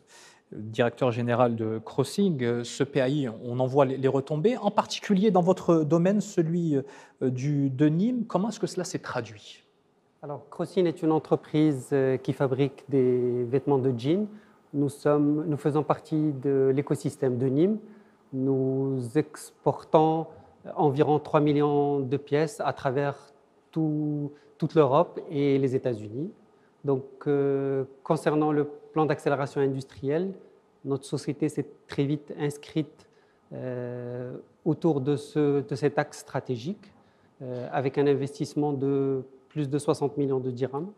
[0.52, 2.64] directeur général de Crossing.
[2.64, 6.76] Ce PAI, on en voit les retombées, en particulier dans votre domaine, celui
[7.20, 8.24] du, de Nîmes.
[8.26, 9.64] Comment est-ce que cela s'est traduit?
[10.22, 14.28] Alors, Crossing est une entreprise qui fabrique des vêtements de jeans
[14.74, 17.78] nous, sommes, nous faisons partie de l'écosystème de Nîmes.
[18.32, 20.26] Nous exportons
[20.76, 23.16] environ 3 millions de pièces à travers
[23.70, 26.30] toute l'Europe et les États-Unis.
[26.84, 30.34] Donc, euh, concernant le plan d'accélération industrielle,
[30.84, 33.08] notre société s'est très vite inscrite
[33.52, 36.92] euh, autour de, ce, de, cet axe stratégique,
[37.42, 40.90] euh, avec un investissement de plus de 60 millions de dirhams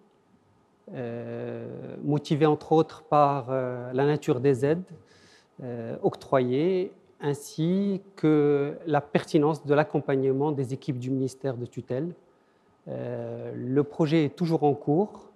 [0.95, 1.67] euh,
[2.03, 4.85] motivé entre autres par euh, la nature des aides
[5.63, 12.13] euh, octroyées ainsi que la pertinence de l'accompagnement des équipes du ministère de tutelle.
[12.87, 15.31] le projet est toujours en cours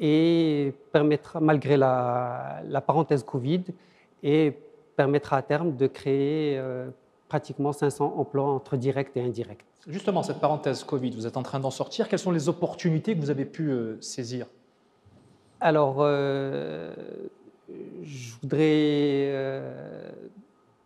[0.00, 3.64] et permettra, malgré la, parenthèse Covid,
[4.22, 4.58] et
[4.96, 6.58] permettra à terme de créer
[7.28, 9.66] pratiquement 500 emplois entre directs et indirects.
[9.86, 12.08] Justement, cette parenthèse Covid, vous êtes en train d'en sortir.
[12.08, 14.46] Quelles sont les opportunités que vous avez pu euh, saisir?
[15.60, 16.92] Alors, euh,
[18.02, 20.10] je voudrais euh,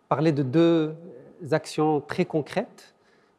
[0.09, 0.95] parler de deux
[1.51, 2.95] actions très concrètes.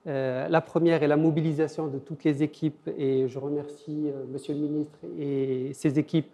[0.06, 5.00] la première est la mobilisation de toutes les équipes et je remercie Monsieur le ministre
[5.20, 6.32] et ses équipes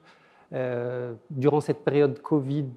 [1.29, 2.69] durant cette période Covid,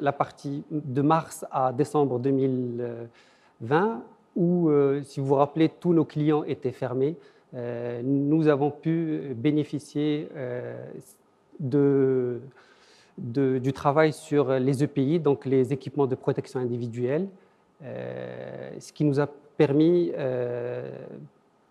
[0.00, 4.02] la partie de mars à décembre 2020
[4.38, 7.16] où, euh, si vous vous rappelez, tous nos clients étaient fermés.
[7.54, 10.28] Euh, nous avons pu bénéficier
[11.74, 12.38] euh,
[13.16, 17.26] du travail sur les EPI, donc les équipements de protection individuelle,
[17.82, 20.12] ce qui nous a permis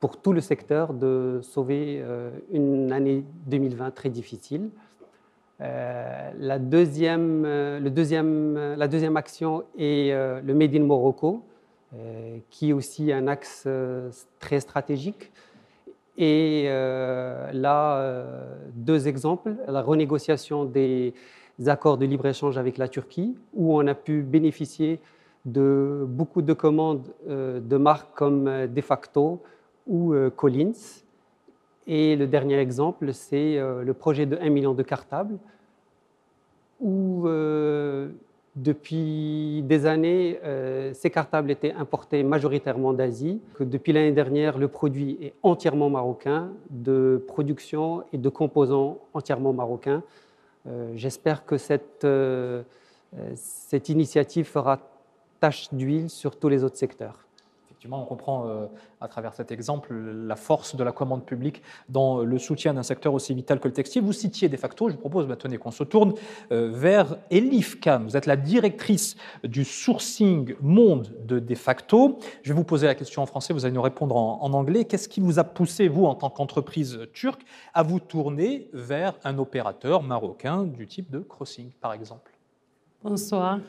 [0.02, 2.04] pour tout le secteur de sauver
[2.52, 4.69] une année 2020 très difficile.
[5.60, 10.12] la, deuxième, le deuxième, la deuxième action est
[10.43, 11.43] le Made in Morocco,
[11.95, 15.32] euh, qui est aussi un axe euh, très stratégique.
[16.17, 18.25] Et euh, là,
[18.73, 19.56] deux exemples.
[19.67, 21.13] La renégociation des
[21.65, 24.99] accords de libre-échange avec la Turquie, où on a pu bénéficier
[25.45, 29.41] de beaucoup de commandes de marques comme De facto
[29.88, 31.01] ou Collins.
[31.86, 35.38] Et le dernier exemple, c'est le projet de 1 million de cartables,
[36.82, 37.27] où
[38.58, 40.39] depuis des années,
[40.93, 43.39] ces cartables étaient importés majoritairement d'Asie.
[43.60, 50.02] Depuis l'année dernière, le produit est entièrement marocain, de production et de composants entièrement marocains.
[50.96, 52.06] J'espère que cette,
[53.36, 54.80] cette initiative fera
[55.39, 57.26] tache d'huile sur tous les autres secteurs.
[57.95, 58.67] On comprend euh,
[59.02, 63.13] à travers cet exemple la force de la commande publique dans le soutien d'un secteur
[63.13, 64.04] aussi vital que le textile.
[64.04, 66.13] Vous citiez de facto, je vous propose maintenant qu'on se tourne
[66.52, 68.02] euh, vers Elif Khan.
[68.04, 72.19] Vous êtes la directrice du sourcing monde de de facto.
[72.43, 74.86] Je vais vous poser la question en français, vous allez nous répondre en, en anglais.
[74.86, 79.38] Qu'est-ce qui vous a poussé, vous, en tant qu'entreprise turque, à vous tourner vers un
[79.38, 82.32] opérateur marocain du type de Crossing, par exemple?
[83.04, 83.60] Bonsoir.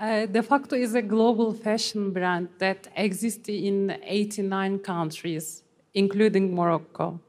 [0.00, 7.20] Uh, De facto is a global fashion brand that exists in 89 countries, including Morocco.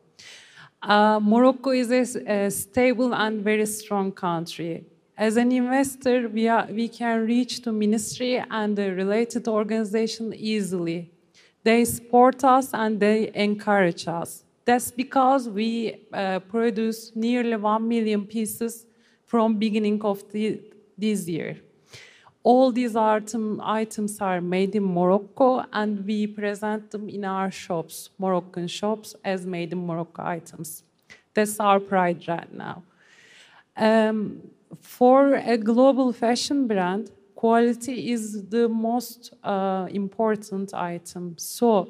[0.82, 4.86] Uh, Morocco is a, a, stable and very strong country.
[5.18, 11.12] As an investor, we, are, we can reach the ministry and the related organization easily.
[11.66, 14.46] They support us and they encourage us.
[14.64, 18.86] That's because we uh, produce nearly 1 million pieces
[19.26, 20.62] from beginning of the,
[20.98, 21.58] this year.
[22.44, 28.10] All these item, items are made in Morocco and we present them in our shops,
[28.18, 30.84] Moroccan shops, as made in Morocco items.
[31.34, 32.84] That's our pride right now.
[33.78, 34.42] Um,
[34.80, 41.36] for a global fashion brand, quality is the most uh, important item.
[41.38, 41.90] So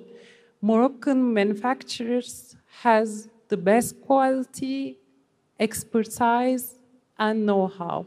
[0.62, 4.98] Moroccan manufacturers has the best quality,
[5.60, 6.76] expertise,
[7.18, 8.06] and know-how.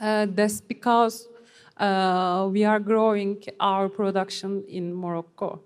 [0.00, 1.28] Uh, that's because
[1.80, 5.60] we are growing our production in Morocco.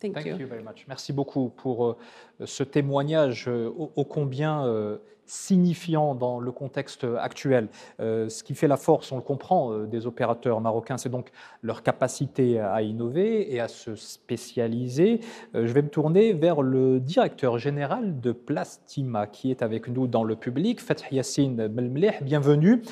[0.00, 0.36] Thank, Thank you.
[0.36, 0.86] you very much.
[0.86, 1.96] Merci beaucoup pour euh,
[2.44, 7.68] ce témoignage euh, ô, ô combien euh, signifiant dans le contexte actuel.
[8.00, 11.30] Euh, ce qui fait la force, on le comprend, euh, des opérateurs marocains, c'est donc
[11.62, 15.20] leur capacité à innover et à se spécialiser.
[15.54, 20.06] Euh, je vais me tourner vers le directeur général de Plastima qui est avec nous
[20.06, 22.82] dans le public, Fath Yassine Belmleh, bienvenue.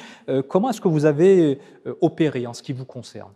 [0.49, 1.59] comment est-ce que vous avez
[2.01, 3.33] opéré en ce qui vous concerne?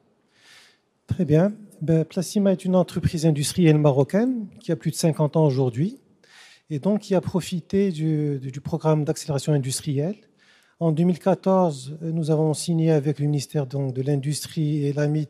[1.07, 1.53] Très bien.
[1.81, 5.99] Ben, Plastima est une entreprise industrielle marocaine qui a plus de 50 ans aujourd'hui
[6.71, 10.17] et donc qui a profité du, programme d'accélération industrielle.
[10.81, 15.29] En 2014, nous avons signé avec le ministère donc, de l'Industrie et l'AMIT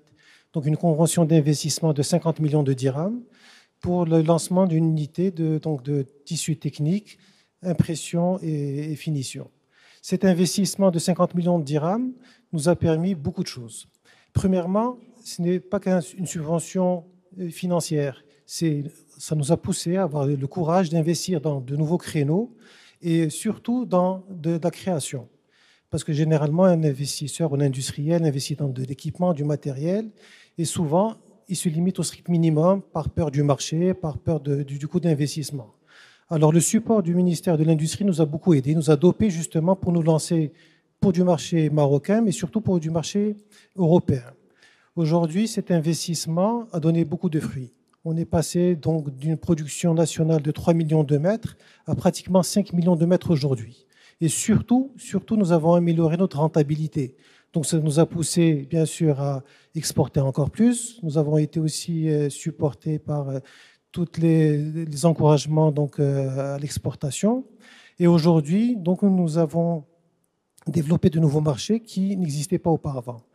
[0.56, 3.20] donc une convention d'investissement de 50 millions de dirhams
[3.80, 7.18] pour le lancement d'une unité de, donc, de tissu technique,
[7.62, 9.50] impression et, et finition.
[10.00, 12.12] Cet investissement de 50 millions de dirhams
[12.54, 13.86] nous a permis beaucoup de choses.
[14.32, 17.04] Premièrement, ce n'est pas qu'une subvention
[17.50, 22.54] financière, ça nous a poussé à avoir le courage d'investir dans de nouveaux créneaux
[23.02, 25.28] et surtout dans de, la création.
[25.90, 30.10] Parce que généralement, un investisseur, un industriel investit dans de l'équipement, du matériel,
[30.58, 31.16] et souvent,
[31.48, 35.74] il se limite au strict minimum par peur du marché, par peur du, coût d'investissement.
[36.28, 39.76] Alors le support du ministère de l'Industrie nous a beaucoup aidé, nous a dopé justement
[39.76, 40.52] pour nous lancer
[40.98, 43.36] pour du marché marocain, mais surtout pour du marché
[43.76, 44.24] européen.
[44.96, 47.75] Aujourd'hui, cet investissement a donné beaucoup de fruits.
[48.08, 52.72] On est passé donc d'une production nationale de 3 millions de mètres à pratiquement 5
[52.72, 53.88] millions de mètres aujourd'hui.
[54.20, 57.16] Et surtout, surtout, nous avons amélioré notre rentabilité.
[57.52, 59.42] Donc, ça nous a poussé, bien sûr, à
[59.74, 61.00] exporter encore plus.
[61.02, 63.40] Nous avons été aussi euh, supportés par euh,
[63.90, 67.44] tous les, les, encouragements donc, euh, à l'exportation.
[67.98, 69.82] Et aujourd'hui, donc, nous avons
[70.68, 73.25] développé de nouveaux marchés qui n'existaient pas auparavant.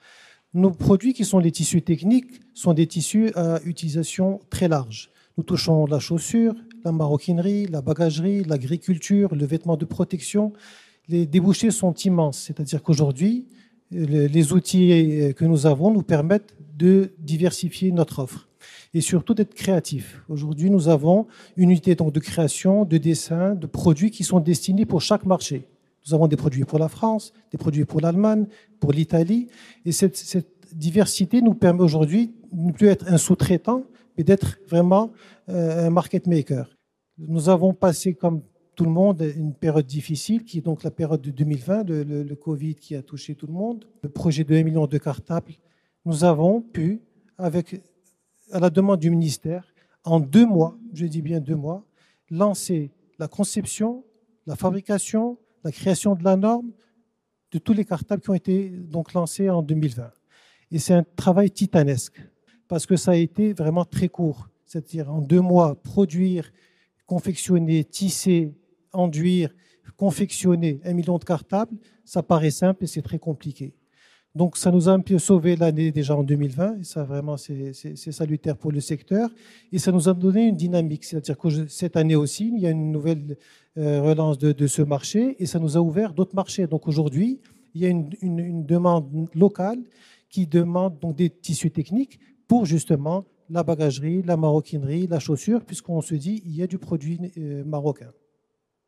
[0.54, 5.10] Nos produits qui sont des tissus techniques sont des tissus à utilisation très large.
[5.38, 10.52] Nous touchons la chaussure, la maroquinerie, la bagagerie, l'agriculture, le vêtement de protection.
[11.08, 13.46] Les débouchés sont immenses, c'est-à-dire qu'aujourd'hui,
[13.92, 18.50] les outils que nous avons nous permettent de diversifier notre offre
[18.94, 20.22] et surtout d'être créatifs.
[20.28, 25.02] Aujourd'hui, nous avons une unité de création, de dessin, de produits qui sont destinés pour
[25.02, 25.64] chaque marché.
[26.06, 28.48] Nous avons des produits pour la France, des produits pour l'Allemagne,
[28.80, 29.48] pour l'Italie.
[29.86, 33.84] Et cette, diversité nous permet aujourd'hui de ne plus être un sous-traitant,
[34.18, 35.12] mais d'être vraiment
[35.50, 36.70] euh, un market maker.
[37.18, 38.42] Nous avons passé, comme
[38.76, 42.24] tout le monde, une période difficile, qui est donc la période de 2020, le, le,
[42.24, 43.86] le Covid qui a touché tout le monde.
[44.02, 45.52] Le projet de 1 million de cartables,
[46.06, 47.02] nous avons pu,
[47.38, 47.82] avec,
[48.52, 49.72] à la demande du ministère,
[50.04, 51.86] en deux mois, je dis bien deux mois,
[52.30, 54.04] lancer la conception,
[54.48, 56.72] la fabrication, la création de la norme
[57.52, 60.12] de tous les cartables qui ont été donc lancés en 2020.
[60.72, 62.22] Et c'est un travail titanesque
[62.68, 64.48] parce que ça a été vraiment très court.
[64.66, 66.52] C'est-à-dire en deux mois, produire,
[67.06, 68.54] confectionner, tisser,
[68.94, 69.54] enduire,
[69.98, 73.76] confectionner un million de cartables, ça paraît simple et c'est très compliqué.
[74.34, 77.74] Donc ça nous a un peu sauvé l'année déjà en 2020, et ça vraiment c'est
[77.96, 79.30] salutaire pour le secteur,
[79.74, 82.70] et ça nous a donné une dynamique, c'est-à-dire que cette année aussi, il y a
[82.70, 83.38] une nouvelle
[83.78, 86.66] euh, relance de, ce marché, et ça nous a ouvert d'autres marchés.
[86.66, 87.42] Donc aujourd'hui,
[87.74, 89.80] il y a une, demande locale
[90.30, 96.00] qui demande donc des tissus techniques pour justement la bagagerie, la maroquinerie, la chaussure, puisqu'on
[96.00, 98.12] se dit il y a du produit euh, marocain.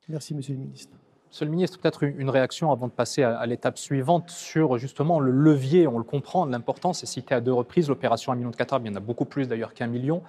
[0.08, 1.03] Merci, Monsieur le Ministre.
[1.34, 5.32] Monsieur le ministre, peut-être une réaction avant de passer à, l'étape suivante sur justement le
[5.32, 8.80] levier, on le comprend, l'importance est cité à deux reprises, l'opération 1 million de Qatar,
[8.84, 10.22] il y en a beaucoup plus d'ailleurs qu'un million,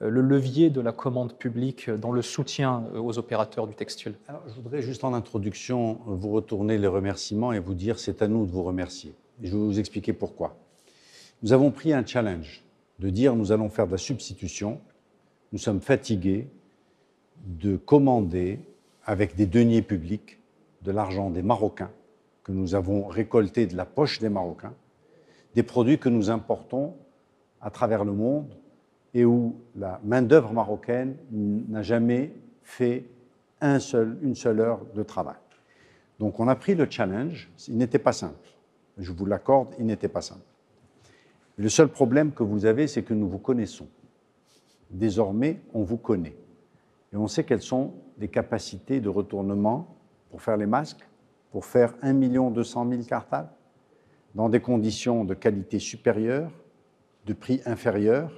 [0.00, 4.14] euh, le levier de la commande publique dans le soutien euh, aux opérateurs du textile.
[4.46, 8.46] je voudrais juste en introduction vous retourner les remerciements et vous dire c'est à nous
[8.46, 9.12] de vous remercier.
[9.42, 10.56] Je vais vous expliquer pourquoi.
[11.42, 12.64] Nous avons pris un challenge
[12.98, 14.80] de dire nous allons faire de la substitution,
[15.52, 16.48] nous sommes fatigués
[17.44, 18.60] de commander
[19.04, 20.38] avec des deniers publics
[20.86, 21.90] de l'argent des Marocains
[22.44, 24.74] que nous avons récolté de la poche des Marocains,
[25.56, 26.94] des produits que nous importons
[27.60, 28.56] à travers le monde
[29.12, 32.32] et où la main-d'œuvre marocaine n'a jamais
[32.62, 33.04] fait
[33.60, 35.36] un seul, une seule heure de travail.
[36.20, 38.48] Donc on a pris le challenge, il n'était pas simple.
[38.96, 40.46] Je vous l'accorde, il n'était pas simple.
[41.56, 43.88] Le seul problème que vous avez, c'est que nous vous connaissons.
[44.90, 46.36] Désormais, on vous connaît.
[47.12, 49.96] Et on sait quelles sont les capacités de retournement
[50.30, 51.08] pour faire les masques,
[51.50, 53.50] pour faire 1 200 000 cartables,
[54.34, 56.50] dans des conditions de qualité supérieure,
[57.24, 58.30] de prix inférieur.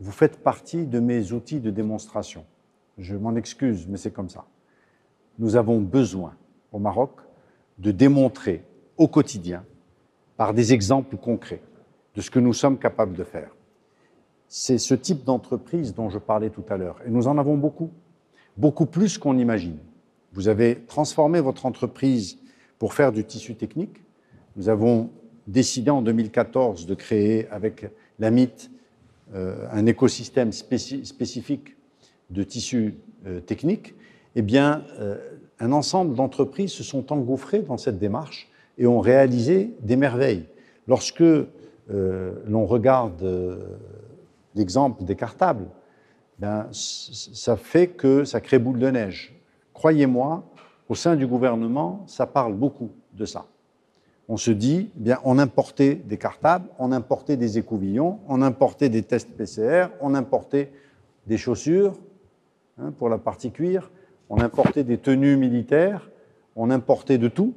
[0.00, 2.44] Vous faites partie de mes outils de démonstration.
[2.98, 4.44] Je m'en excuse, mais c'est comme ça.
[5.38, 6.34] Nous avons besoin
[6.72, 7.12] au Maroc
[7.78, 8.64] de démontrer
[8.96, 9.64] au quotidien,
[10.36, 11.62] par des exemples concrets,
[12.14, 13.54] de ce que nous sommes capables de faire.
[14.48, 16.96] C'est ce type d'entreprise dont je parlais tout à l'heure.
[17.06, 17.90] Et nous en avons beaucoup,
[18.56, 19.78] beaucoup plus qu'on imagine.
[20.38, 22.38] Vous avez transformé votre entreprise
[22.78, 24.04] pour faire du tissu technique.
[24.54, 25.10] Nous avons
[25.48, 28.70] décidé en 2014 de créer avec l'AMIT
[29.34, 31.76] euh, un écosystème spécifique
[32.30, 32.94] de tissu
[33.26, 33.96] euh, technique.
[34.36, 35.16] Eh bien, euh,
[35.58, 40.44] un ensemble d'entreprises se sont engouffrées dans cette démarche et ont réalisé des merveilles.
[40.86, 41.24] Lorsque
[41.88, 43.58] l'on regarde
[44.54, 45.66] l'exemple des cartables,
[46.38, 49.37] ben, ça fait que ça crée boule de neige.
[49.78, 50.42] Croyez-moi,
[50.88, 53.46] au sein du gouvernement, ça parle beaucoup de ça.
[54.28, 58.88] On se dit, eh bien, on importait des cartables, on importait des écouvillons, on importait
[58.88, 60.72] des tests PCR, on importait
[61.28, 61.94] des chaussures
[62.76, 63.92] hein, pour la partie cuir,
[64.28, 66.10] on importait des tenues militaires,
[66.56, 67.54] on importait de tout.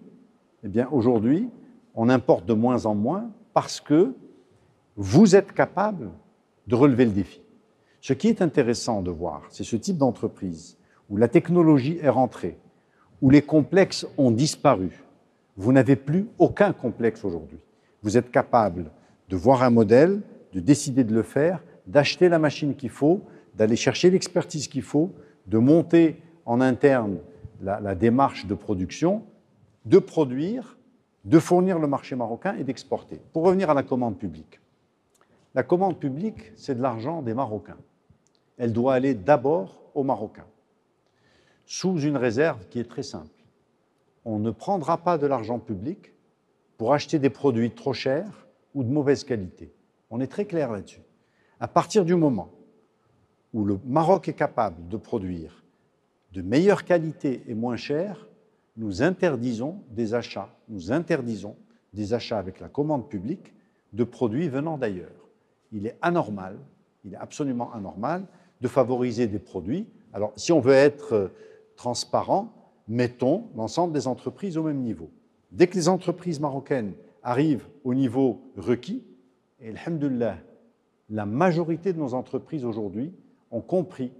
[0.64, 1.50] Eh bien, aujourd'hui,
[1.96, 4.14] on importe de moins en moins parce que
[4.96, 6.12] vous êtes capable
[6.68, 7.42] de relever le défi.
[8.00, 10.78] Ce qui est intéressant de voir, c'est ce type d'entreprise
[11.12, 12.58] où la technologie est rentrée,
[13.22, 15.04] où les complexes ont disparu,
[15.58, 17.60] vous n'avez plus aucun complexe aujourd'hui.
[18.02, 18.90] Vous êtes capable
[19.28, 20.22] de voir un modèle,
[20.54, 23.22] de décider de le faire, d'acheter la machine qu'il faut,
[23.56, 25.12] d'aller chercher l'expertise qu'il faut,
[25.48, 27.18] de monter en interne
[27.62, 29.24] la, démarche de production,
[29.86, 30.78] de produire,
[31.26, 33.20] de fournir le marché marocain et d'exporter.
[33.34, 34.62] Pour revenir à la commande publique.
[35.56, 37.78] La commande publique, c'est de l'argent des Marocains.
[38.58, 40.48] Elle doit aller d'abord aux Marocains
[41.72, 43.30] sous une réserve qui est très simple.
[44.26, 46.12] On ne prendra pas de l'argent public
[46.78, 48.46] pour acheter des produits trop chers
[48.76, 49.72] ou de mauvaise qualité.
[50.10, 51.00] On est très clair là-dessus.
[51.62, 52.50] À partir du moment
[53.54, 55.64] où le Maroc est capable de produire
[56.34, 58.28] de meilleure qualité et moins cher,
[58.76, 61.56] nous interdisons des achats, nous interdisons
[61.94, 63.54] des achats avec la commande publique
[63.94, 65.30] de produits venant d'ailleurs.
[65.72, 66.58] Il est anormal,
[67.06, 68.26] il est absolument anormal
[68.60, 69.88] de favoriser des produits.
[70.12, 71.32] Alors, si on veut être
[71.82, 72.54] transparent,
[72.88, 75.10] mettons l'ensemble des entreprises au même niveau.
[75.52, 79.04] Dès que les entreprises marocaines arrivent au niveau requis,
[79.60, 80.38] et alhamdulillah,
[81.10, 83.16] la majorité de nos entreprises aujourd'hui
[83.50, 84.14] ont compris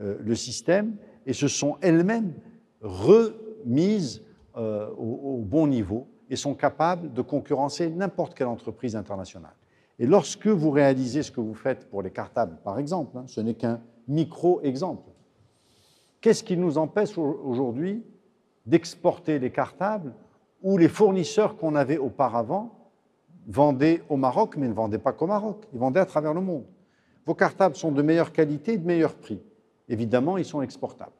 [0.00, 0.96] euh, le système
[1.26, 2.32] et se sont elles-mêmes
[2.80, 4.24] remises
[4.56, 9.54] euh, au, bon niveau et sont capables de concurrencer n'importe quelle entreprise internationale.
[10.00, 13.40] Et lorsque vous réalisez ce que vous faites pour les cartables, par exemple, hein, ce
[13.40, 15.08] n'est qu'un micro-exemple,
[16.20, 18.04] Qu'est-ce qui nous empêche aujourd'hui
[18.64, 20.14] d'exporter les cartables
[20.62, 22.90] où les fournisseurs qu'on avait auparavant
[23.46, 26.64] vendaient au Maroc, mais ne vendaient pas qu'au Maroc, ils vendaient à travers le monde.
[27.24, 29.40] Vos cartables sont de meilleure qualité et de meilleur prix.
[29.88, 31.12] Évidemment, ils sont exportables.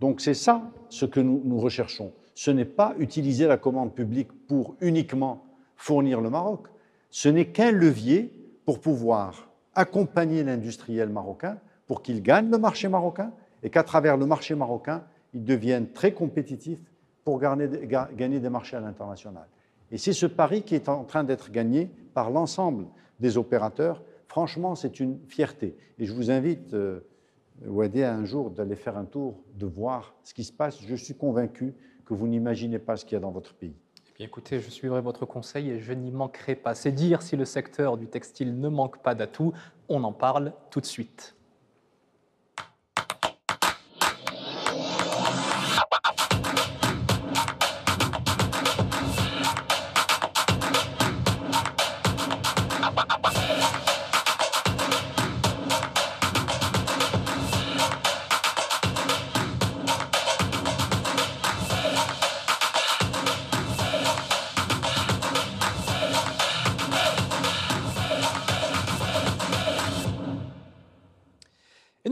[0.00, 2.12] Donc c'est ça ce que nous, nous recherchons.
[2.34, 5.44] Ce n'est pas utiliser la commande publique pour uniquement
[5.76, 6.66] fournir le Maroc.
[7.10, 8.32] Ce n'est qu'un levier
[8.64, 13.32] pour pouvoir accompagner l'industriel marocain pour qu'il gagne le marché marocain
[13.64, 16.78] et qu'à travers le marché marocain, ils deviennent très compétitifs
[17.24, 19.48] pour gagner des marchés à l'international.
[19.90, 22.86] Et c'est ce pari qui est en train d'être gagné par l'ensemble
[23.20, 24.02] des opérateurs.
[24.28, 25.76] Franchement, c'est une fierté.
[25.98, 27.00] Et je vous invite, euh,
[27.64, 30.80] Wadé, un jour d'aller faire un tour, de voir ce qui se passe.
[30.82, 33.74] Je suis convaincu que vous n'imaginez pas ce qu'il y a dans votre pays.
[34.08, 36.74] Eh bien, écoutez, je suivrai votre conseil et je n'y manquerai pas.
[36.74, 39.52] C'est dire si le secteur du textile ne manque pas d'atouts.
[39.88, 41.34] On en parle tout de suite.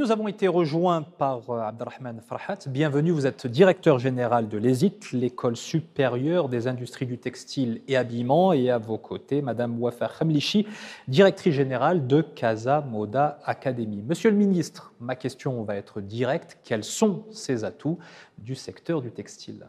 [0.02, 2.58] Nous avons été rejoints par euh, Abdelrahman Farhat.
[2.66, 8.52] Bienvenue, vous êtes directeur général de l'ESIT, l'école supérieure des industries du textile et habillement,
[8.52, 10.66] et à vos côtés, Madame Wafa Khamlichi,
[11.06, 14.02] directrice générale de Casa Moda Academy.
[14.02, 16.58] Monsieur le ministre, ma question va être directe.
[16.64, 18.00] Quels sont ces atouts
[18.38, 19.68] du secteur du textile?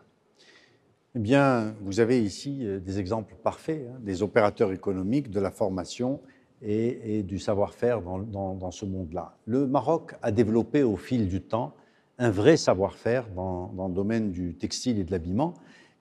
[1.14, 5.52] Eh bien, vous avez ici euh, des exemples parfaits, hein, des opérateurs économiques, de la
[5.52, 6.22] formation
[6.64, 9.36] et, du savoir-faire dans, ce monde-là.
[9.46, 11.74] Le Maroc a développé au fil du temps
[12.18, 15.56] un vrai savoir-faire dans, le domaine du textile et de l'habillement,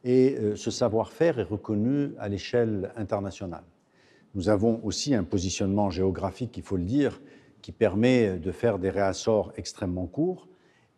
[0.04, 3.64] et euh, ce savoir-faire est reconnu à l'échelle internationale.
[4.34, 7.20] Nous avons aussi un positionnement géographique, il faut le dire,
[7.60, 10.48] qui permet de faire des réassorts extrêmement courts,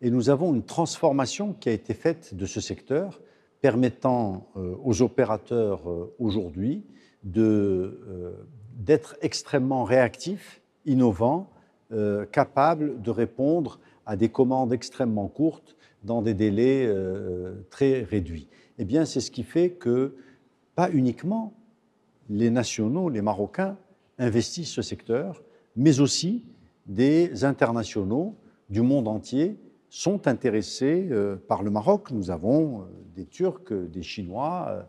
[0.01, 3.21] et nous avons une transformation qui a été faite de ce secteur,
[3.61, 6.83] permettant euh, aux opérateurs euh, aujourd'hui
[7.23, 7.99] de
[8.75, 11.49] d'être extrêmement réactif, innovant,
[11.91, 18.47] euh, capable de répondre à des commandes extrêmement courtes dans des délais euh, très réduits.
[18.77, 20.15] Eh bien, c'est ce qui fait que,
[20.75, 21.53] pas uniquement
[22.29, 23.77] les nationaux, les Marocains,
[24.17, 25.41] investissent ce secteur,
[25.75, 26.43] mais aussi
[26.85, 28.35] des internationaux
[28.69, 29.57] du monde entier
[29.89, 32.11] sont intéressés euh, par le Maroc.
[32.11, 34.87] Nous avons des Turcs, des Chinois,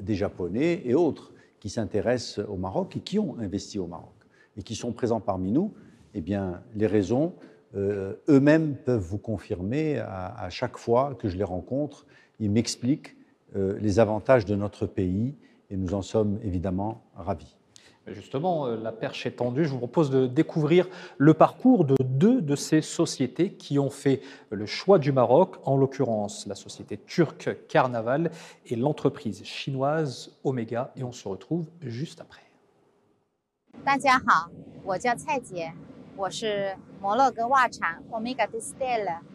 [0.00, 4.14] des Japonais et autres qui s'intéressent au Maroc et qui ont investi au Maroc
[4.56, 5.72] et qui sont présents parmi nous,
[6.14, 7.34] eh bien, les raisons,
[7.76, 12.06] euh, eux-mêmes peuvent vous confirmer à, chaque fois que je les rencontre.
[12.40, 13.16] Ils m'expliquent
[13.54, 15.36] euh, les avantages de notre pays
[15.70, 17.59] et nous en sommes évidemment ravis.
[18.06, 19.64] Justement, euh, la perche est tendue.
[19.64, 20.88] Je vous propose de découvrir
[21.18, 24.20] le parcours de deux de ces sociétés qui ont fait
[24.50, 28.30] le choix du Maroc, en l'occurrence la société turque Carnaval
[28.66, 30.92] et l'entreprise chinoise Omega.
[30.96, 32.42] Et on se retrouve juste après.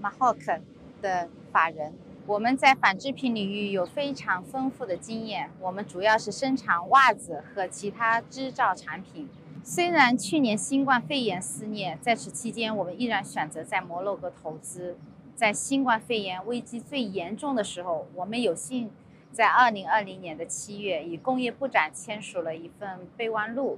[0.01, 0.37] Maroc
[2.27, 9.29] 我们在纺织品领域有非常丰富的经验，我们主要是生产袜子和其他织造产品。
[9.63, 14.97] 虽然去年新冠肺炎肆虐，在此期间我们依然选择在摩洛哥投资。
[15.35, 18.89] 在新冠肺炎危机最严重的时候，我们有幸
[19.31, 23.77] 在2020年的七月与工业部长签署了一份备忘录，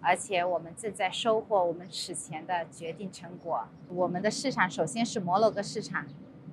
[0.00, 3.68] 而且我们正在收获我们此前的决定成果。
[3.90, 6.06] 我们的市场首先是摩洛哥市场。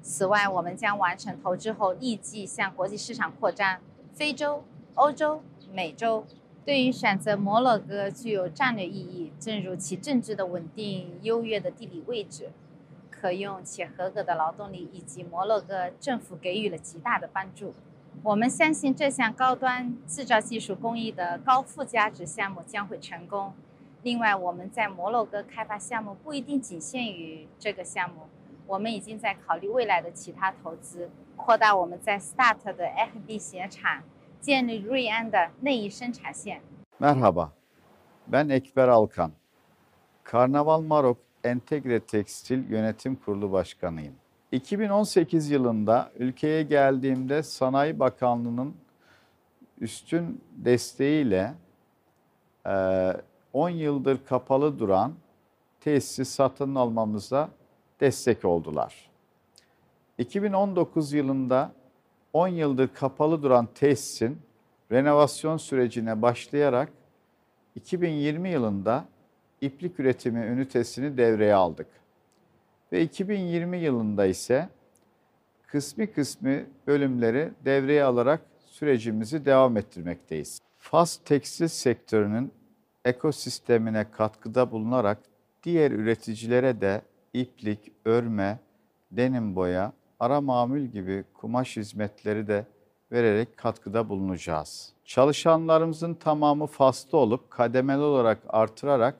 [0.08, 3.82] 此外，我们将完成投资后，立即向国际市场扩张，
[4.14, 4.64] 非洲、
[4.96, 5.44] 欧洲、
[5.74, 6.26] 美洲。
[6.64, 12.52] 对于选择摩洛哥具有战略意义，正如其政治的稳定、优越的地理位置、
[13.12, 17.74] 可用且合格的劳动力，以及摩洛哥政府给予了极大的帮助。
[18.24, 23.54] 我们相信这项高端制造技术工艺的高附加值项目将会成功。
[24.04, 28.22] 另外，我们在摩洛哥开发项目不一定仅限于这个项目。
[28.67, 34.03] 我们已经在考虑未来的其他投资，扩大我们在 START 的 FB 鞋厂，
[34.41, 36.61] 建立瑞安的内衣生产线。
[36.99, 37.51] Merhaba,
[38.27, 39.33] ben Ekber Alkan.
[40.25, 44.15] Karnaval Marok Entegre Tekstil Yönetim Kurulu Başkanıyım.
[44.53, 48.75] 2018 yılında ülkeye geldiğimde Sanayi Bakanlığı'nın
[49.81, 51.55] üstün desteğiyle
[53.53, 55.13] 10 yıldır kapalı duran
[55.81, 57.49] tesisi satın almamıza
[58.00, 59.10] destek oldular.
[60.18, 61.72] 2019 yılında
[62.34, 64.42] 10 yıldır kapalı duran tesisin
[64.92, 66.90] renovasyon sürecine başlayarak
[67.76, 69.06] 2020 yılında
[69.62, 71.88] iplik üretimi ünitesini devreye aldık.
[72.92, 74.70] Ve 2020 yılında ise
[75.68, 80.60] kısmi kısmi bölümleri devreye alarak sürecimizi devam ettirmekteyiz.
[80.78, 82.52] Fas tekstil sektörünün
[83.06, 85.20] ekosistemine katkıda bulunarak
[85.64, 87.02] diğer üreticilere de
[87.34, 88.60] iplik, örme
[89.12, 92.66] denim boya, ara mamül gibi kumaş hizmetleri de
[93.12, 94.94] vererek katkıda bulunacağız.
[95.06, 99.16] Çalışanlarımızın tamamı faslı olup kademeli olarak artırarak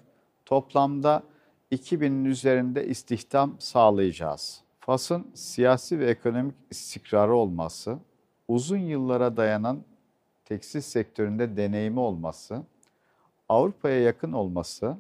[0.46, 1.24] toplamda
[1.72, 4.62] 2000'in üzerinde istihdam sağlayacağız.
[4.80, 7.98] Fas'ın siyasi ve ekonomik istikrarı olması,
[8.48, 9.84] uzun yıllara dayanan
[10.46, 12.64] tekstil sektöründe deneyimi olması,
[13.50, 14.98] Avrupa'ya yakın olması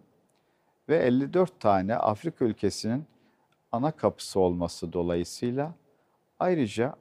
[0.89, 3.05] ve 54 tane Afrika ülkesinin
[3.71, 5.73] ana kapısı olması dolayısıyla
[6.39, 6.95] ayrıca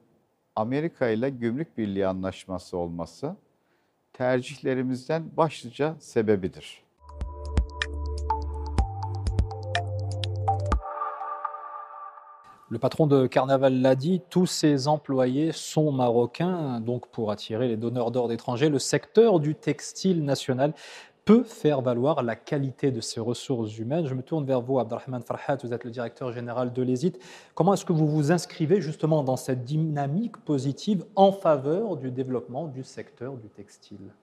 [0.55, 3.35] Amerika ile gümrük birliği anlaşması olması
[4.13, 6.87] tercihlerimizden başlıca sebebidir.
[12.71, 17.77] Le patron de Carnaval l'a dit, tous ses employés sont marocains, donc pour attirer les
[17.77, 20.73] donneurs d'ordre étrangers, le secteur du textile national
[21.27, 24.07] peut faire valoir la qualité de ses ressources humaines.
[24.07, 27.19] Je me tourne vers vous, Abdelrahman Farhat, vous êtes le directeur général de l'ESIT.
[27.53, 32.67] Comment est-ce que vous vous inscrivez justement dans cette dynamique positive en faveur du développement
[32.67, 34.13] du secteur du textile?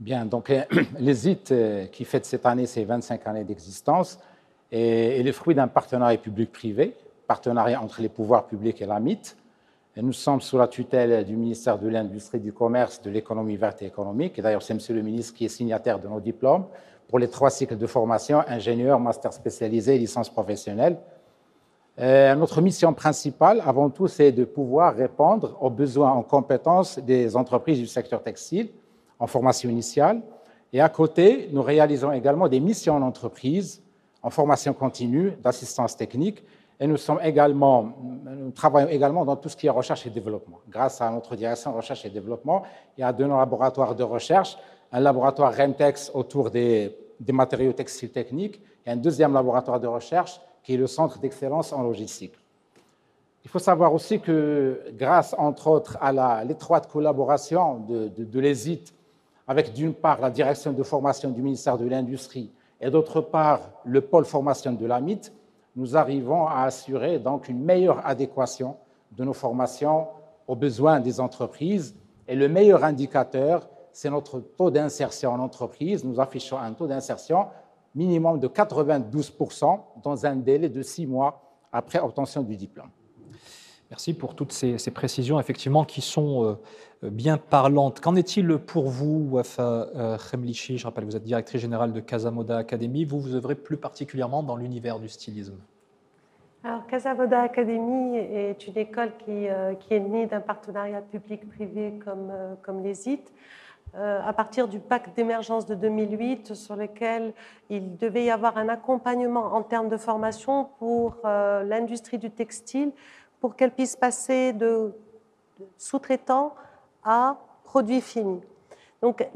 [0.00, 0.50] Bien, donc
[0.98, 4.18] l'ESIT, euh, qui fête cette année ses 25 années d'existence,
[4.72, 6.94] est le fruit d'un partenariat public-privé
[7.28, 9.36] partenariat entre les pouvoirs publics et la MIT.
[10.00, 13.86] Nous sommes sous la tutelle du ministère de l'Industrie, du Commerce, de l'économie verte et
[13.86, 14.40] économique.
[14.40, 16.66] D'ailleurs, c'est Monsieur le ministre qui est signataire de nos diplômes
[17.08, 20.98] pour les trois cycles de formation, ingénieur, master spécialisé et licence professionnelle.
[21.98, 27.34] Euh, notre mission principale, avant tout, c'est de pouvoir répondre aux besoins en compétences des
[27.34, 28.68] entreprises du secteur textile
[29.18, 30.22] en formation initiale.
[30.72, 33.82] Et à côté, nous réalisons également des missions en entreprise
[34.22, 36.44] en formation continue d'assistance technique
[36.80, 36.96] et nous,
[38.54, 40.60] travaillons également dans tout ce qui est recherche et développement.
[40.68, 42.62] Grâce à notre direction recherche et développement,
[42.96, 44.56] il y a deux laboratoires de recherche,
[44.92, 46.96] un laboratoire REMTEX autour des,
[47.32, 51.82] matériaux textiles techniques et un deuxième laboratoire de recherche qui est le Centre d'excellence en
[51.82, 52.34] logistique.
[53.44, 58.84] Il faut savoir aussi que grâce, entre autres, à l'étroite collaboration de, l'ESIT
[59.48, 62.50] avec d'une part la direction de formation du ministère de l'Industrie
[62.80, 65.32] et d'autre part le pôle formation de la MIT,
[65.76, 68.76] nous arrivons à assurer donc une meilleure adéquation
[69.12, 70.08] de nos formations
[70.46, 71.94] aux besoins des entreprises.
[72.26, 76.04] Et le meilleur indicateur, c'est notre taux d'insertion en entreprise.
[76.04, 77.46] Nous affichons un taux d'insertion
[77.94, 81.42] minimum de 92% dans un délai de six mois
[81.72, 82.90] après obtention du diplôme.
[83.90, 88.00] Merci pour toutes ces, précisions, effectivement, qui sont euh, bien parlantes.
[88.00, 92.58] Qu'en est-il pour vous, Wafa euh, Khemlichi Je rappelle, vous êtes directrice générale de Casamoda
[92.58, 93.06] Academy.
[93.06, 95.56] Vous, vous œuvrez plus particulièrement dans l'univers du stylisme.
[96.64, 102.30] Alors, Casamoda Academy est une école qui, euh, qui est née d'un partenariat public-privé comme,
[102.62, 103.32] comme les IT.
[103.94, 107.32] à partir du pacte d'émergence de 2008, sur lequel
[107.70, 112.92] il devait y avoir un accompagnement en termes de formation pour l'industrie du textile,
[113.40, 114.92] pour qu'elle puisse passer de
[115.76, 116.54] sous-traitant
[117.04, 118.40] à produit fini.
[119.00, 119.28] Donc,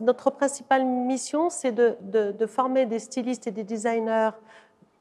[0.00, 4.30] notre principale mission, c'est de, former des stylistes et des designers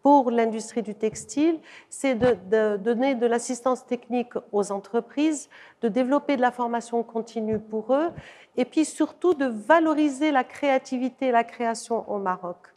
[0.01, 1.59] pour l'industrie du textile,
[1.89, 5.49] c'est de, donner de l'assistance technique aux entreprises,
[5.81, 8.09] de développer de la formation continue pour eux,
[8.55, 12.73] et puis surtout de valoriser la créativité et la création au Maroc.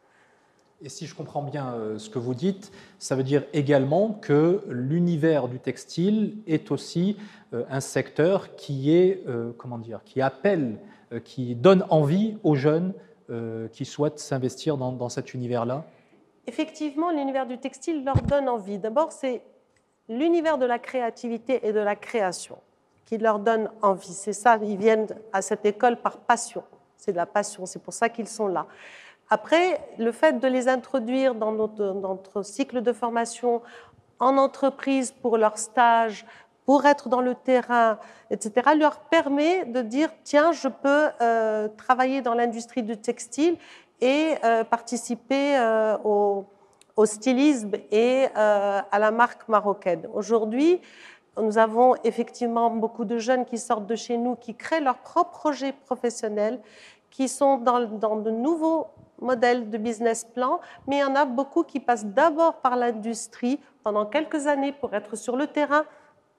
[0.82, 4.64] Et si je comprends bien euh, ce que vous dites, ça veut dire également que
[4.68, 7.18] l'univers du textile est aussi
[7.52, 10.78] euh, un secteur qui est, euh, comment dire, qui appelle,
[11.24, 12.94] qui donne envie aux jeunes
[13.72, 15.84] qui souhaitent s'investir dans, dans cet univers-là?
[16.46, 18.78] Effectivement, l'univers du textile leur donne envie.
[18.78, 19.42] D'abord, c'est
[20.08, 22.58] l'univers de la créativité et de la création
[23.06, 24.12] qui leur donne envie.
[24.12, 26.62] C'est ça, ils viennent à cette école par passion.
[26.96, 28.66] C'est de la passion, c'est pour ça qu'ils sont là.
[29.32, 33.62] Après, le fait de les introduire dans notre, cycle de formation
[34.18, 36.26] en entreprise pour leur stage,
[36.66, 37.98] pour être dans le terrain,
[38.30, 43.56] etc., leur permet de dire, tiens, je peux euh, travailler dans l'industrie du textile
[44.00, 46.44] et euh, participer euh, au,
[46.96, 50.08] au, stylisme et à la marque marocaine.
[50.12, 50.80] Aujourd'hui,
[51.40, 55.30] nous avons effectivement beaucoup de jeunes qui sortent de chez nous, qui créent leurs propres
[55.30, 56.60] projets professionnels,
[57.10, 58.88] qui sont dans de nouveaux
[59.20, 63.60] modèle de business plan, mais il y en a beaucoup qui passent d'abord par l'industrie
[63.82, 65.84] pendant quelques années pour être sur le terrain,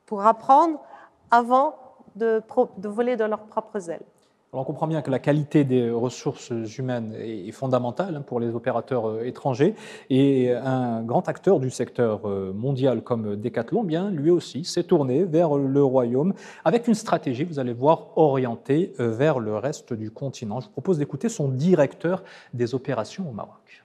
[0.05, 0.81] pour apprendre
[1.29, 1.75] avant
[2.15, 2.41] de,
[2.77, 4.05] de voler de leurs propres ailes
[4.53, 9.07] on comprend bien que la qualité des ressources humaines est fondamentale hein, pour les opérateurs
[9.07, 9.75] euh, étrangers
[10.09, 15.23] et un grand acteur du secteur euh, mondial comme Decathlon, bien lui aussi s'est tourné
[15.23, 16.33] vers le royaume
[16.65, 20.59] avec une stratégie, vous allez voir, orientée euh, vers le reste du continent.
[20.59, 22.23] Je vous propose d'écouter son directeur
[22.53, 23.80] des opérations au Maroc.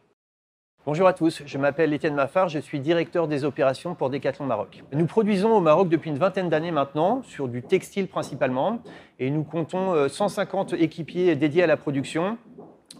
[0.86, 4.84] Bonjour à tous, je m'appelle Étienne Maffard, je suis directeur des opérations pour Decathlon Maroc.
[4.92, 8.78] Nous produisons au Maroc depuis une vingtaine d'années maintenant, sur du textile principalement,
[9.18, 12.38] et nous comptons 150 euh, équipiers dédiés à la production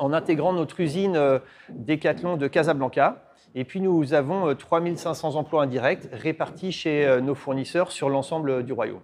[0.01, 3.23] en intégrant notre usine euh, Decathlon de Casablanca.
[3.55, 8.73] Et puis nous avons 3500 euh, emplois indirects répartis chez nos fournisseurs sur l'ensemble du
[8.73, 8.99] royaume.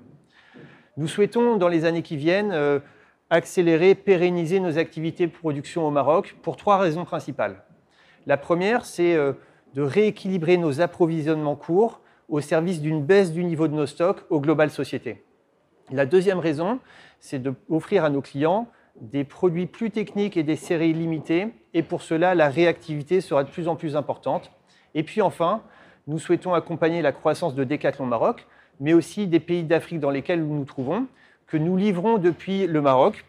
[0.97, 2.53] Nous souhaitons, dans les années qui viennent,
[3.31, 7.63] accélérer, pérenniser nos activités de production au Maroc pour trois raisons principales.
[8.27, 9.33] La première, c'est euh,
[9.75, 14.41] de rééquilibrer nos approvisionnements courts au service d'une baisse du niveau de nos stocks au
[14.41, 15.23] global société.
[15.91, 16.79] La deuxième raison,
[17.21, 18.69] c'est d'offrir à nos clients
[19.01, 23.51] des produits plus techniques et des séries limitées, et pour cela, la réactivité sera de
[23.51, 24.53] plus en plus importante.
[24.95, 25.63] Et puis enfin,
[26.07, 28.47] nous souhaitons accompagner la croissance de Decathlon Maroc,
[28.81, 31.07] mais aussi des pays d'Afrique dans lesquels nous nous trouvons,
[31.47, 33.25] que nous livrons depuis le Maroc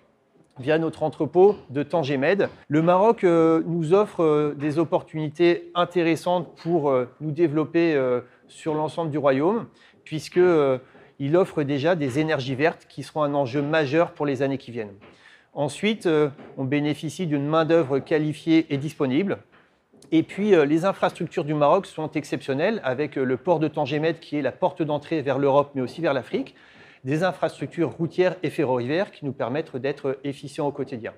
[0.59, 2.49] via notre entrepôt de Tangemed.
[2.67, 7.99] Le Maroc euh, nous offre euh, des opportunités intéressantes pour euh, nous développer
[8.47, 9.65] sur l'ensemble du royaume,
[10.03, 14.71] puisqu'il offre déjà des énergies vertes qui seront un enjeu majeur pour les années qui
[14.71, 14.93] viennent.
[15.53, 16.07] Ensuite,
[16.57, 19.39] on bénéficie d'une main-d'œuvre qualifiée et disponible.
[20.11, 24.41] Et puis, les infrastructures du Maroc sont exceptionnelles, avec le port de Tangemed qui est
[24.41, 26.55] la porte d'entrée vers l'Europe, mais aussi vers l'Afrique
[27.03, 31.13] des infrastructures routières et ferroviaires qui nous permettent d'être efficients au quotidien.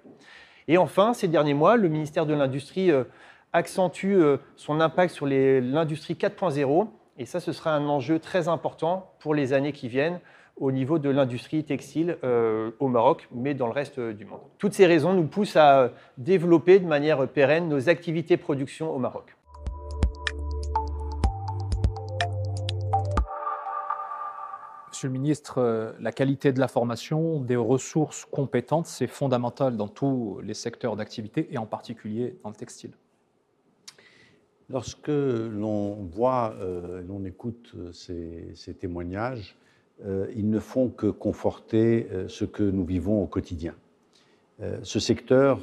[0.67, 3.03] Et enfin, ces derniers mois, le ministère de l'Industrie euh,
[3.53, 9.11] accentue euh, son impact sur l'industrie 4.0, et ça, ce sera un enjeu très important
[9.19, 10.19] pour les années qui viennent
[10.57, 14.39] au niveau de l'industrie textile euh, au Maroc, mais dans le reste du monde.
[14.57, 19.34] Toutes ces raisons nous poussent à développer de manière pérenne nos activités production au Maroc.
[24.95, 29.89] Monsieur le ministre, euh, la qualité de la formation, des ressources compétentes, c'est fondamental dans
[29.89, 32.91] tous les secteurs d'activité et en particulier dans le textile.
[34.69, 39.57] Lorsque l'on voit, euh, l'on écoute euh, ces, témoignages,
[40.33, 43.75] ils ne font que conforter ce que nous vivons au quotidien.
[44.83, 45.59] ce secteur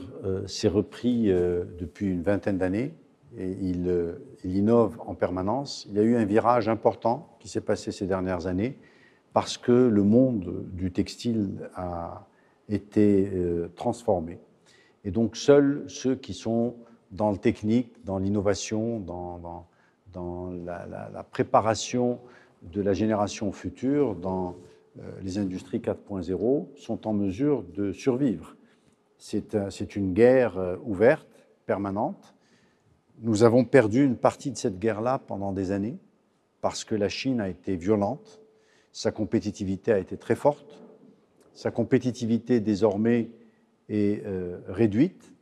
[0.47, 2.95] s'est repris depuis une vingtaine d'années
[3.37, 5.87] et il, il, innove en permanence.
[5.91, 8.79] Il y a eu un virage important qui s'est passé ces dernières années
[9.33, 12.27] parce que le monde du textile a
[12.69, 14.39] été euh, transformé.
[15.05, 16.77] Et donc seuls ceux qui sont
[17.11, 19.67] dans le technique, dans l'innovation, dans,
[20.65, 22.21] la, préparation
[22.63, 24.57] de la génération future, dans
[24.99, 28.57] euh, les industries 4.0, sont en mesure de survivre.
[29.19, 32.35] C'est une guerre euh, ouverte, permanente.
[33.21, 35.99] Nous avons perdu une partie de cette guerre-là pendant des années
[36.61, 38.42] parce que la Chine a été violente,
[38.93, 40.79] sa compétitivité a été très forte.
[41.55, 43.31] Sa compétitivité désormais
[43.89, 45.33] est euh, réduite.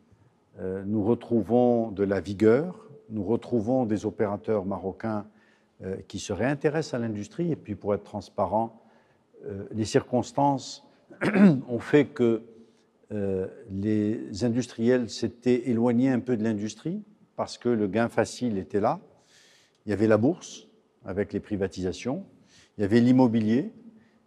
[0.61, 5.27] Euh, nous retrouvons de la vigueur, nous retrouvons des opérateurs marocains
[5.83, 7.51] euh, qui se réintéressent à l'industrie.
[7.51, 8.77] Et puis pour être transparent,
[9.73, 10.87] les circonstances
[11.69, 12.43] ont fait que
[13.71, 17.03] les industriels s'étaient éloignés un peu de l'industrie
[17.37, 19.01] parce que le gain facile était là.
[19.87, 20.69] Il y avait la bourse
[21.07, 22.27] avec les privatisations,
[22.81, 23.75] il y avait l'immobilier,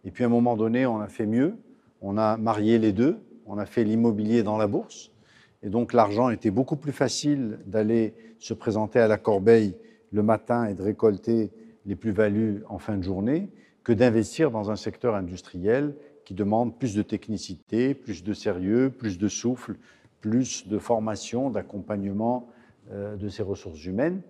[0.04, 1.56] et puis à un moment donné, on a fait mieux,
[2.00, 5.10] on a marié les deux, on a fait l'immobilier dans la bourse,
[5.64, 9.74] et donc l'argent était beaucoup plus facile d'aller se présenter à la corbeille
[10.12, 11.50] le matin et de récolter
[11.84, 13.48] les plus-values en fin de journée
[13.82, 19.18] que d'investir dans un secteur industriel qui demande plus de technicité, plus de sérieux, plus
[19.18, 19.74] de souffle,
[20.20, 22.48] plus de formation, d'accompagnement
[22.92, 24.22] euh, de ces ressources humaines.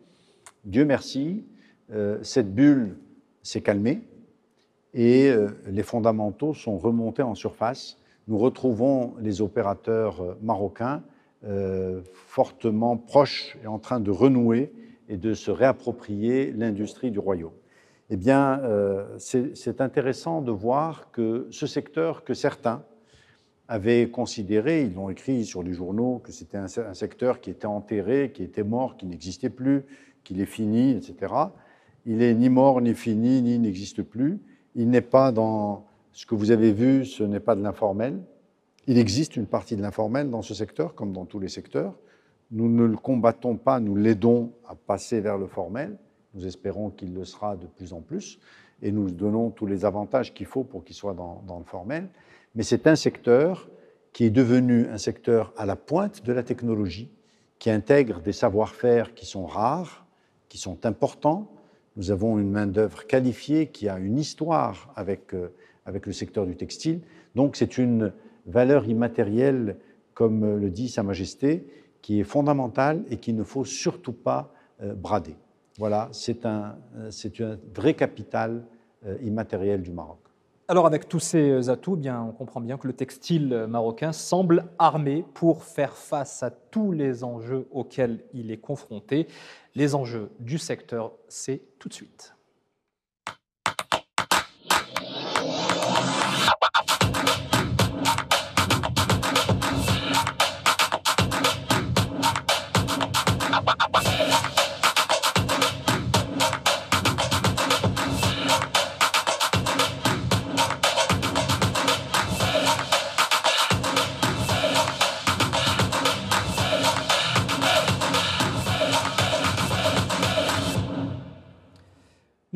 [0.65, 1.45] Dieu merci,
[1.93, 2.97] euh, cette bulle
[3.43, 4.01] s'est calmée
[4.95, 7.99] et euh, les fondamentaux sont remontés en surface.
[8.29, 11.03] Nous retrouvons les opérateurs euh, marocains
[11.45, 14.73] euh, fortement proches et en train de renouer
[15.09, 17.53] et de se réapproprier l'industrie du royaume.
[18.11, 18.61] Eh bien,
[19.19, 22.85] c'est intéressant de voir que ce secteur que certains
[23.67, 27.67] avaient considéré, ils l'ont écrit sur les journaux, que c'était un, un, secteur qui était
[27.67, 29.85] enterré, qui était mort, qui n'existait plus,
[30.23, 31.33] qu'il est fini, etc.
[32.05, 34.39] Il est ni mort, ni fini, ni n'existe plus
[34.75, 38.21] il n'est pas dans ce que vous avez vu, ce n'est pas de l'informel.
[38.87, 41.95] Il existe une partie de l'informel dans ce secteur, comme dans tous les secteurs.
[42.51, 45.97] Nous ne le combattons pas, nous l'aidons à passer vers le formel.
[46.35, 48.39] Nous espérons qu'il le sera de plus en plus
[48.83, 52.09] et nous donnons tous les avantages qu'il faut pour qu'il soit dans, dans, le formel.
[52.55, 53.69] Mais c'est un secteur
[54.13, 57.11] qui est devenu un secteur à la pointe de la technologie,
[57.59, 60.07] qui intègre des savoir-faire qui sont rares,
[60.49, 61.51] qui sont importants,
[61.97, 65.49] nous avons une main-d'œuvre qualifiée qui a une histoire avec, euh,
[65.87, 67.01] avec le secteur du textile.
[67.35, 68.13] Donc, c'est une
[68.47, 69.77] valeur immatérielle,
[70.13, 71.67] comme le dit Sa Majesté,
[72.03, 74.53] qui est fondamentale et qu'il ne faut surtout pas
[74.97, 75.35] bradé.
[75.79, 78.67] Voilà, c'est un, un vrai capital
[79.23, 80.24] immatériel du Maroc.
[80.67, 85.23] Alors avec tous ces atouts, bien, on comprend bien que le textile marocain semble armé
[85.35, 89.29] pour faire face à tous les enjeux auxquels il est confronté.
[89.75, 92.34] Les enjeux du secteur, c'est tout de suite.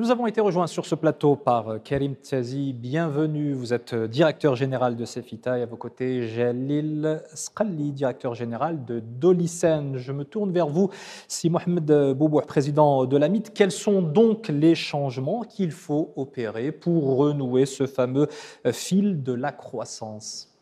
[0.09, 2.73] Nous avons été rejoints sur ce plateau par euh, Karim Tziazi.
[2.73, 3.53] Bienvenue.
[3.53, 8.87] Vous êtes euh, directeur général de Cefita et à vos côtés, Jalil Sqalli, directeur général
[8.87, 9.99] de Dolisen.
[9.99, 10.89] Je me tourne vers vous,
[11.29, 13.51] si Mohamed Boubouh, président de l'AMIT.
[13.55, 18.29] Quels sont donc les changements qu'il faut opérer pour renouer ce fameux
[18.65, 20.57] euh, fil de la croissance?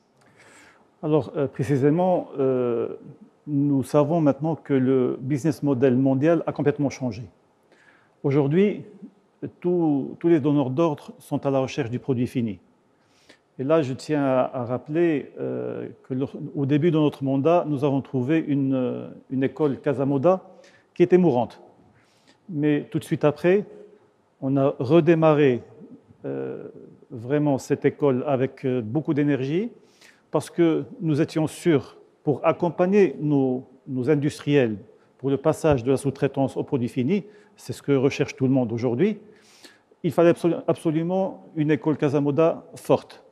[1.04, 2.30] Alors, précisément,
[3.46, 7.22] nous savons maintenant que le business model mondial a complètement changé.
[8.24, 8.82] Aujourd'hui,
[9.60, 12.58] tous, les donneurs d'ordre sont à la recherche du produit fini.
[13.58, 18.38] Et là, je tiens à, rappeler euh, qu'au début de notre mandat, nous avons trouvé
[18.38, 19.10] une,
[19.42, 20.42] école Casamoda
[20.94, 21.62] qui était mourante.
[22.48, 23.64] Mais tout de suite après,
[24.40, 25.62] on a redémarré
[26.24, 26.68] euh,
[27.10, 29.70] vraiment cette école avec euh, beaucoup d'énergie
[30.30, 33.64] parce que nous étions sûrs, pour accompagner nos
[34.08, 34.76] industriels
[35.18, 37.24] pour le passage de la sous-traitance au produit fini,
[37.56, 39.18] c'est ce que recherche tout le monde aujourd'hui,
[40.02, 40.34] il fallait
[40.68, 43.24] absolument une école Casamoda forte.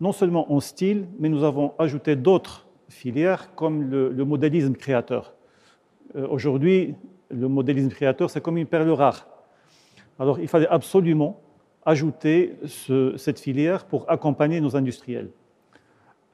[0.00, 5.34] Non seulement en style, mais nous avons ajouté d'autres filières comme le, modélisme créateur.
[6.16, 6.94] Euh, aujourd'hui,
[7.30, 9.26] le modélisme créateur, c'est comme une perle rare.
[10.18, 11.40] Alors il fallait absolument
[11.86, 12.56] ajouter
[13.16, 15.30] cette filière pour accompagner nos industriels.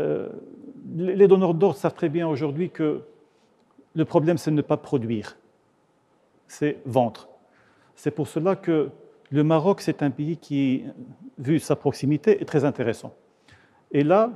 [0.00, 0.28] Euh,
[0.96, 3.02] les donneurs d'ordre savent très bien aujourd'hui que
[3.96, 5.38] le problème, c'est ne pas produire,
[6.46, 7.28] c'est vendre.
[7.94, 8.90] C'est pour cela que
[9.30, 10.84] le Maroc, c'est un pays qui,
[11.38, 13.14] vu sa proximité, est très intéressant.
[13.90, 14.30] Et là,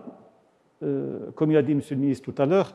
[0.82, 1.82] euh, comme il a dit M.
[1.90, 2.74] le ministre tout à l'heure,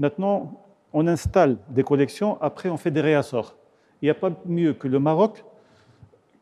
[0.00, 3.56] maintenant, on installe des collections, après on fait des réassorts.
[4.02, 5.44] Il n'y a pas mieux que le Maroc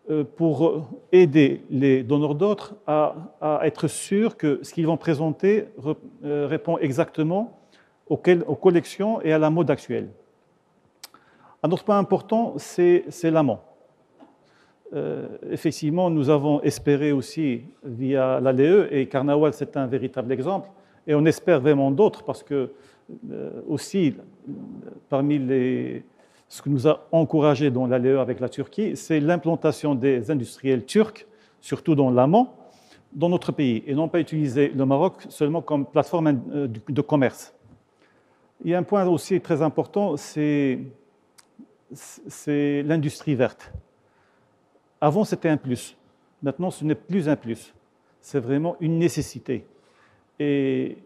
[0.09, 5.67] euh, pour aider les donneurs d'autres à, être sûr que ce qu'ils vont présenter
[6.25, 7.61] euh, répond exactement
[8.09, 10.09] aux, collections et à la mode actuelle.
[11.63, 13.59] Un autre point important, c'est l'amont.
[14.95, 20.69] Euh, effectivement, nous avons espéré aussi via l'ALE, et Carnaval, c'est un véritable exemple,
[21.07, 22.71] et on espère vraiment d'autres, parce que
[23.31, 24.15] euh, aussi,
[25.09, 26.05] parmi les,
[26.49, 31.27] ce que nous a encouragé dans l'ALE avec la Turquie, c'est l'implantation des industriels turcs,
[31.61, 32.49] surtout dans l'amont,
[33.13, 37.56] dans notre pays, et non pas utiliser le Maroc seulement comme plateforme euh, de commerce.
[38.65, 40.79] Il y a un point aussi très important, c'est
[42.47, 43.73] l'industrie verte.
[45.01, 45.97] Avant, c'était un plus.
[46.43, 47.75] Maintenant, ce n'est plus un plus.
[48.21, 49.67] C'est vraiment une nécessité.
[50.41, 50.99] Et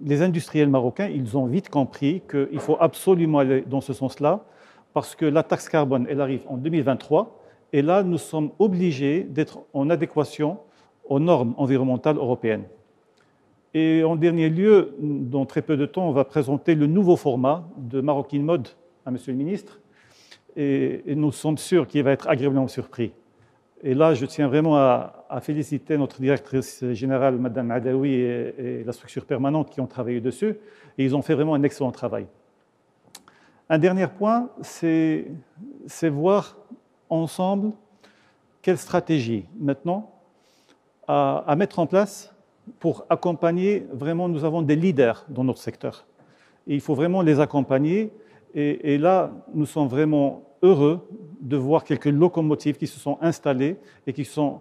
[0.00, 4.44] les industriels marocains, ils ont vite compris qu'il faut absolument aller dans ce sens-là,
[4.92, 7.40] parce que la taxe carbone, elle arrive en 2023,
[7.72, 10.58] et là, nous sommes obligés d'être en adéquation
[11.04, 12.64] aux normes environnementales européennes.
[13.74, 17.68] Et en dernier lieu, dans très peu de temps, on va présenter le nouveau format
[17.76, 18.68] de Maroc Mode
[19.04, 19.80] à Monsieur le ministre,
[20.56, 23.12] et, nous sommes sûrs qu'il va être agréablement surpris.
[23.82, 29.24] Et là, je tiens vraiment à, féliciter notre directrice générale, Madame Adawi, et, la structure
[29.24, 30.56] permanente qui ont travaillé dessus.
[30.96, 32.26] Et ils ont fait vraiment un excellent travail.
[33.70, 35.28] Un dernier point, c'est
[36.02, 36.56] voir
[37.10, 37.72] ensemble
[38.62, 40.10] quelle stratégie maintenant
[41.06, 42.34] à, mettre en place
[42.78, 46.06] pour accompagner vraiment, nous avons des leaders dans notre secteur.
[46.66, 48.12] Et il faut vraiment les accompagner.
[48.54, 51.06] Et, là, nous sommes vraiment heureux
[51.40, 54.60] de voir quelques locomotives qui se sont installées et qui sont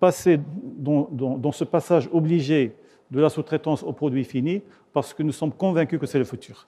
[0.00, 0.40] passées
[0.78, 2.74] dans, ce passage obligé
[3.10, 6.66] de la sous-traitance aux produits finis parce que nous sommes convaincus que c'est le futur.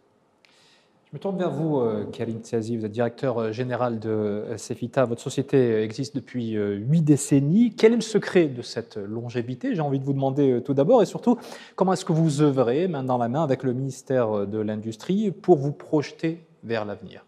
[1.11, 2.76] Je me tourne vers vous, euh, Karim Tziazi.
[2.76, 5.06] Vous êtes directeur euh, général de euh, Cefita.
[5.06, 7.72] Votre société existe depuis huit décennies.
[7.74, 9.74] Quel est le secret de cette longévité?
[9.74, 11.00] J'ai envie de vous demander tout d'abord.
[11.00, 11.38] Et surtout,
[11.76, 15.56] comment est-ce que vous œuvrez main dans la main avec le ministère de l'Industrie pour
[15.56, 17.24] vous projeter vers l'avenir?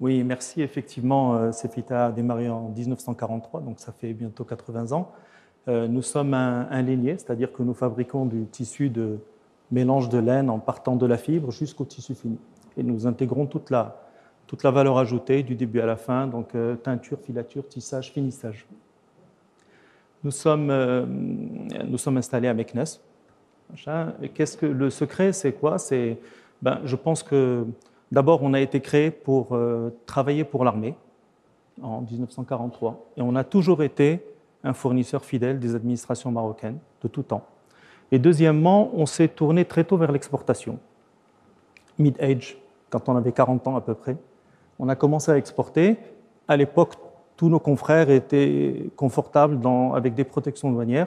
[0.00, 0.60] Oui, merci.
[0.60, 5.12] Effectivement, CEPITA a démarré en 1943, donc ça fait bientôt 80 ans.
[5.68, 6.86] Nous sommes un, un
[7.16, 9.18] c'est-à-dire que nous fabriquons du tissu de
[9.70, 12.38] mélange de laine en partant de la fibre jusqu'au tissu fini.
[12.80, 14.00] Et nous intégrons toute la,
[14.46, 18.66] toute la valeur ajoutée du début à la fin, donc teinture, filature, tissage, finissage.
[20.24, 20.72] Nous sommes,
[21.86, 22.84] nous sommes installés à Meknes.
[24.32, 25.76] Qu'est-ce que le secret, c'est quoi?
[25.76, 26.18] C'est,
[26.62, 27.66] ben, je pense que
[28.10, 29.58] d'abord, on a été créé pour
[30.06, 30.94] travailler pour l'armée
[31.82, 34.24] en 1943, et on a toujours été
[34.64, 37.46] un fournisseur fidèle des administrations marocaines de tout temps.
[38.10, 40.78] Et deuxièmement, on s'est tourné très tôt vers l'exportation.
[41.98, 42.58] Mid-age,
[42.90, 44.16] quand on avait 40 ans à peu près,
[44.78, 45.96] on a commencé à exporter.
[46.48, 46.94] À l'époque,
[47.36, 49.58] tous nos confrères étaient confortables
[49.94, 51.06] avec des protections douanières.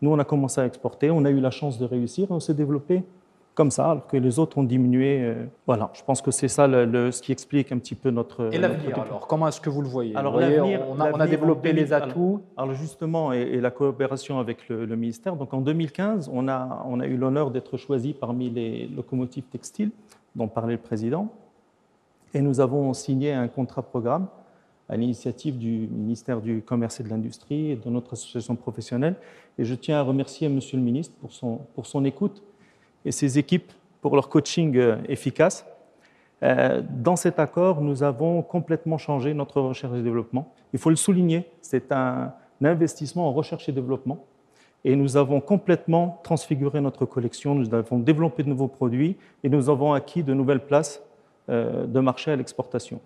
[0.00, 2.54] Nous, on a commencé à exporter, on a eu la chance de réussir, on s'est
[2.54, 3.04] développé
[3.54, 5.20] comme ça, alors que les autres ont diminué.
[5.22, 8.52] Euh, voilà, je pense que c'est ça le, ce qui explique un petit peu notre.
[8.52, 10.16] Et l'avenir, alors Comment est-ce que vous le voyez?
[10.16, 12.42] Alors, on, a, développé les atouts.
[12.56, 15.36] Alors, justement, et, la coopération avec le, ministère.
[15.36, 19.90] Donc, en 2015, on a, on a eu l'honneur d'être choisi parmi les locomotives textiles
[20.34, 21.28] dont parlait le président.
[22.32, 24.26] Et nous avons signé un contrat programme
[24.88, 29.16] à l'initiative du ministère du Commerce et de l'Industrie et de notre association professionnelle.
[29.58, 32.42] Et je tiens à remercier Monsieur le ministre pour son, pour son écoute
[33.04, 35.64] et ses équipes pour leur coaching euh, efficace.
[36.42, 40.52] Euh, dans cet accord, nous avons complètement changé notre recherche et développement.
[40.72, 44.26] Il faut le souligner, c'est un investissement en recherche et développement.
[44.84, 49.70] Et nous avons complètement transfiguré notre collection, nous avons développé de nouveaux produits et nous
[49.70, 51.02] avons acquis de nouvelles places
[51.48, 53.00] euh, de marché à l'exportation.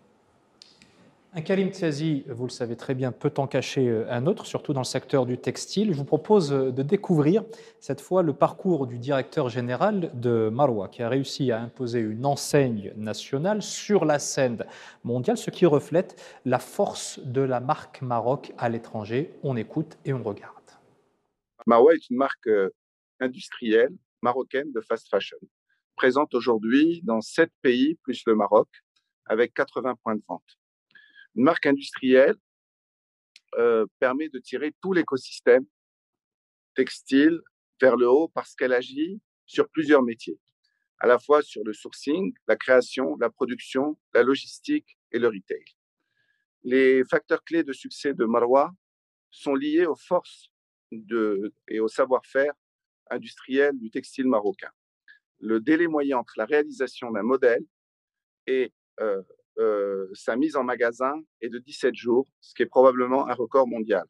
[1.34, 4.72] Un Karim Tiazi, vous le savez très bien, peut en cacher euh, un autre, surtout
[4.72, 5.92] dans le secteur du textile.
[5.92, 7.44] Je vous propose euh, de découvrir
[7.80, 12.24] cette fois le parcours du directeur général de Marwa, qui a réussi à imposer une
[12.24, 14.64] enseigne nationale sur la scène
[15.04, 19.34] mondiale, ce qui reflète la force de la marque Maroc à l'étranger.
[19.44, 20.57] On écoute et on regarde.
[21.68, 22.70] Marwa est une marque euh,
[23.20, 25.36] industrielle marocaine de fast fashion,
[25.96, 28.70] présente aujourd'hui dans sept pays plus le Maroc,
[29.26, 30.58] avec 80 points de vente.
[31.34, 32.36] Une marque industrielle
[33.56, 35.66] euh, permet de tirer tout l'écosystème
[36.74, 37.38] textile
[37.82, 40.40] vers le haut parce qu'elle agit sur plusieurs métiers,
[41.00, 45.64] à la fois sur le sourcing, la création, la production, la logistique et le retail.
[46.62, 48.72] Les facteurs clés de succès de Marwa
[49.30, 50.50] sont liés aux forces
[50.93, 52.53] de, et au savoir-faire
[53.11, 54.70] industriel du textile marocain.
[55.41, 57.64] Le délai moyen entre la réalisation d'un modèle
[58.47, 59.22] et euh,
[59.59, 63.66] euh, sa mise en magasin est de 17 jours, ce qui est probablement un record
[63.66, 64.07] mondial.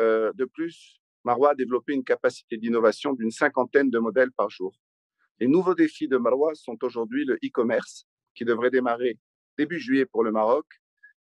[0.00, 4.76] Euh, de plus, Marwa a développé une capacité d'innovation d'une cinquantaine de modèles par jour.
[5.40, 9.18] Les nouveaux défis de Marwa sont aujourd'hui le e-commerce, qui devrait démarrer
[9.56, 10.66] début juillet pour le Maroc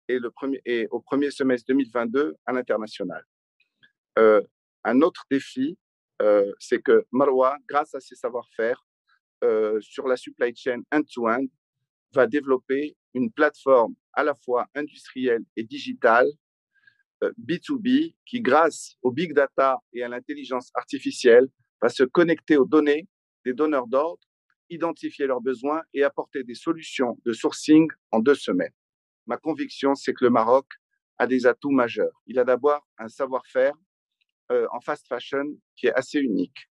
[0.07, 0.19] et,
[0.65, 3.23] et au premier semestre 2022 à l'international.
[4.19, 4.41] Euh,
[4.83, 5.77] un autre défi,
[6.57, 8.85] c'est que Marwa, grâce à ses savoir-faire
[9.81, 11.45] sur la supply chain end-to-end,
[12.13, 16.27] va développer une plateforme à la fois industrielle et digitale,
[17.39, 21.47] B2B, euh, qui grâce au big data et à l'intelligence artificielle
[21.81, 23.07] va se connecter aux données
[23.45, 24.21] des donneurs d'ordre,
[24.69, 28.73] identifier leurs besoins et apporter des solutions de sourcing en deux semaines.
[29.27, 30.65] Ma conviction, c'est que le Maroc
[31.17, 32.21] a des atouts majeurs.
[32.25, 33.73] Il a d'abord un savoir-faire
[34.51, 36.69] euh, en fast fashion qui est assez unique,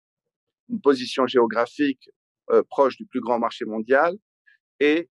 [0.69, 2.11] une position géographique
[2.51, 4.17] euh, proche du plus grand marché mondial
[4.81, 5.09] et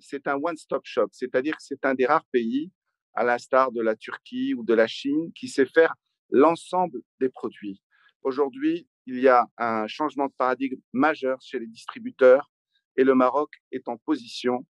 [0.00, 2.70] c'est un one-stop shop, c'est-à-dire que c'est un des rares pays,
[3.14, 5.94] à l'instar de la Turquie ou de la Chine, qui sait faire
[6.30, 7.82] l'ensemble des produits.
[8.22, 12.50] Aujourd'hui, il y a un changement de paradigme majeur chez les distributeurs
[12.96, 14.66] et le Maroc est en position,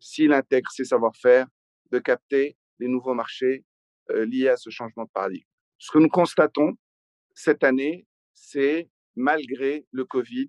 [0.00, 1.46] s'il intègre ses savoir-faire,
[1.90, 3.64] de capter les nouveaux marchés
[4.08, 5.51] liés à ce changement de paradigme.
[5.84, 6.74] Ce que nous constatons
[7.34, 10.48] cette année, c'est, malgré le Covid,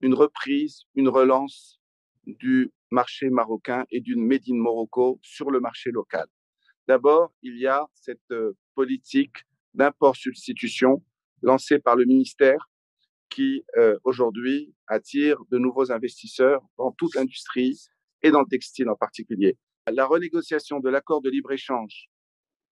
[0.00, 1.80] une reprise, une relance
[2.24, 6.28] du marché marocain et d'une Made in Morocco sur le marché local.
[6.86, 9.38] D'abord, il y a cette euh, politique
[9.74, 11.04] d'import-substitution
[11.42, 12.70] lancée par le ministère
[13.28, 17.76] qui euh, aujourd'hui attire de nouveaux investisseurs dans toute l'industrie
[18.22, 19.58] et dans le textile en particulier.
[19.92, 22.08] La renégociation de l'accord de libre-échange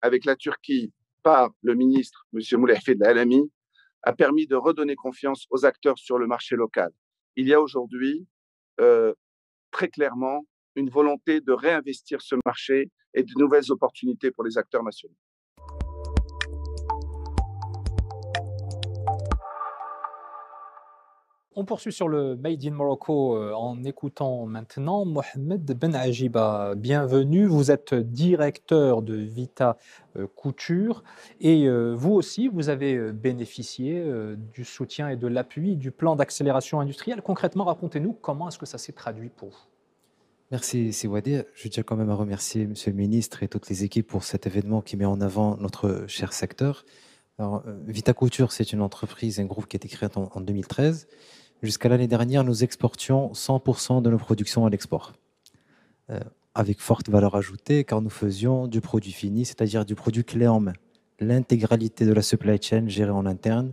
[0.00, 0.92] avec la Turquie
[1.22, 2.40] par le ministre M.
[2.60, 3.50] Moulay Fed Alami
[4.02, 6.90] a permis de redonner confiance aux acteurs sur le marché local.
[7.36, 8.26] Il y a aujourd'hui
[8.80, 9.12] euh,
[9.70, 10.46] très clairement
[10.76, 15.16] une volonté de réinvestir ce marché et de nouvelles opportunités pour les acteurs nationaux.
[21.60, 26.76] On poursuit sur le Made in Morocco euh, en écoutant maintenant Mohamed Ben Ajiba.
[26.76, 29.76] Bienvenue, vous êtes directeur de Vita
[30.16, 31.02] euh, Couture
[31.40, 34.04] et euh, vous aussi, vous avez bénéficié
[34.54, 37.22] du soutien et de l'appui du plan d'accélération industrielle.
[37.22, 39.66] Concrètement, racontez-nous comment est-ce que ça s'est traduit pour vous
[40.52, 41.38] Merci Siwadi.
[41.54, 44.46] Je tiens quand même à remercier Monsieur le ministre et toutes les équipes pour cet
[44.46, 46.84] événement qui met en avant notre cher secteur.
[47.86, 51.06] Vita Couture, c'est une entreprise, un groupe qui a été créé en, 2013.
[51.62, 55.14] Jusqu'à l'année dernière, nous exportions 100% de nos productions à l'export,
[56.10, 56.20] euh,
[56.54, 60.60] avec forte valeur ajoutée, car nous faisions du produit fini, c'est-à-dire du produit clé en
[60.60, 60.74] main.
[61.18, 63.72] L'intégralité de la supply chain gérée en interne,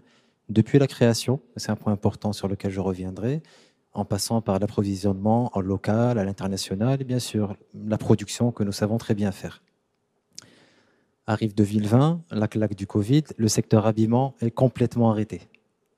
[0.50, 3.44] depuis la création, c'est un point important sur lequel je reviendrai,
[3.94, 8.72] en passant par l'approvisionnement en local, à l'international, et bien sûr la production que nous
[8.72, 9.62] savons très bien faire.
[11.28, 15.42] Arrive 2020, la claque du Covid, le secteur habillement est complètement arrêté.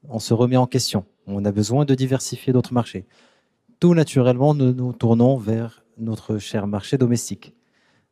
[0.09, 1.05] On se remet en question.
[1.27, 3.05] On a besoin de diversifier d'autres marchés.
[3.79, 7.53] Tout naturellement, nous nous tournons vers notre cher marché domestique.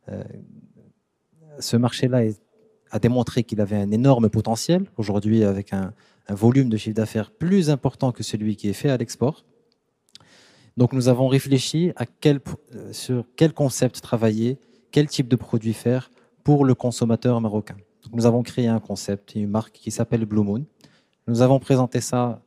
[0.08, 0.22] Euh,
[1.58, 2.22] ce marché-là
[2.90, 5.92] a démontré qu'il avait un énorme potentiel, aujourd'hui avec un
[6.28, 9.44] volume de chiffre d'affaires plus important que celui qui est fait à l'export.
[10.76, 12.40] Donc nous avons réfléchi à quel,
[12.74, 14.58] euh, sur quel concept travailler,
[14.90, 16.10] quel type de produit faire
[16.44, 17.76] pour le consommateur marocain.
[18.12, 20.64] nous avons créé un concept, une marque qui s'appelle Blue Moon.
[21.26, 22.42] Nous avons présenté ça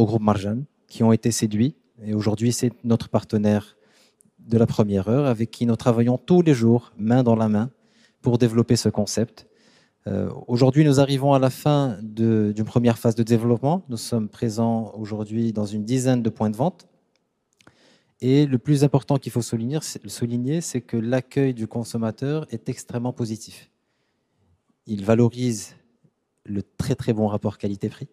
[0.00, 1.76] au groupe Marjan, qui ont été séduits.
[2.02, 3.76] Et aujourd'hui, c'est notre partenaire
[4.38, 7.70] de la première heure, avec qui nous travaillons tous les jours, main dans la main,
[8.22, 9.46] pour développer ce concept.
[10.06, 13.84] Euh, aujourd'hui, nous arrivons à la fin d'une première phase de développement.
[13.90, 16.88] Nous sommes présents aujourd'hui dans une dizaine de points de vente.
[18.22, 23.70] Et le plus important qu'il faut souligner, c'est que l'accueil du consommateur est extrêmement positif.
[24.86, 25.76] Il valorise
[26.44, 28.08] le très très bon rapport qualité-prix,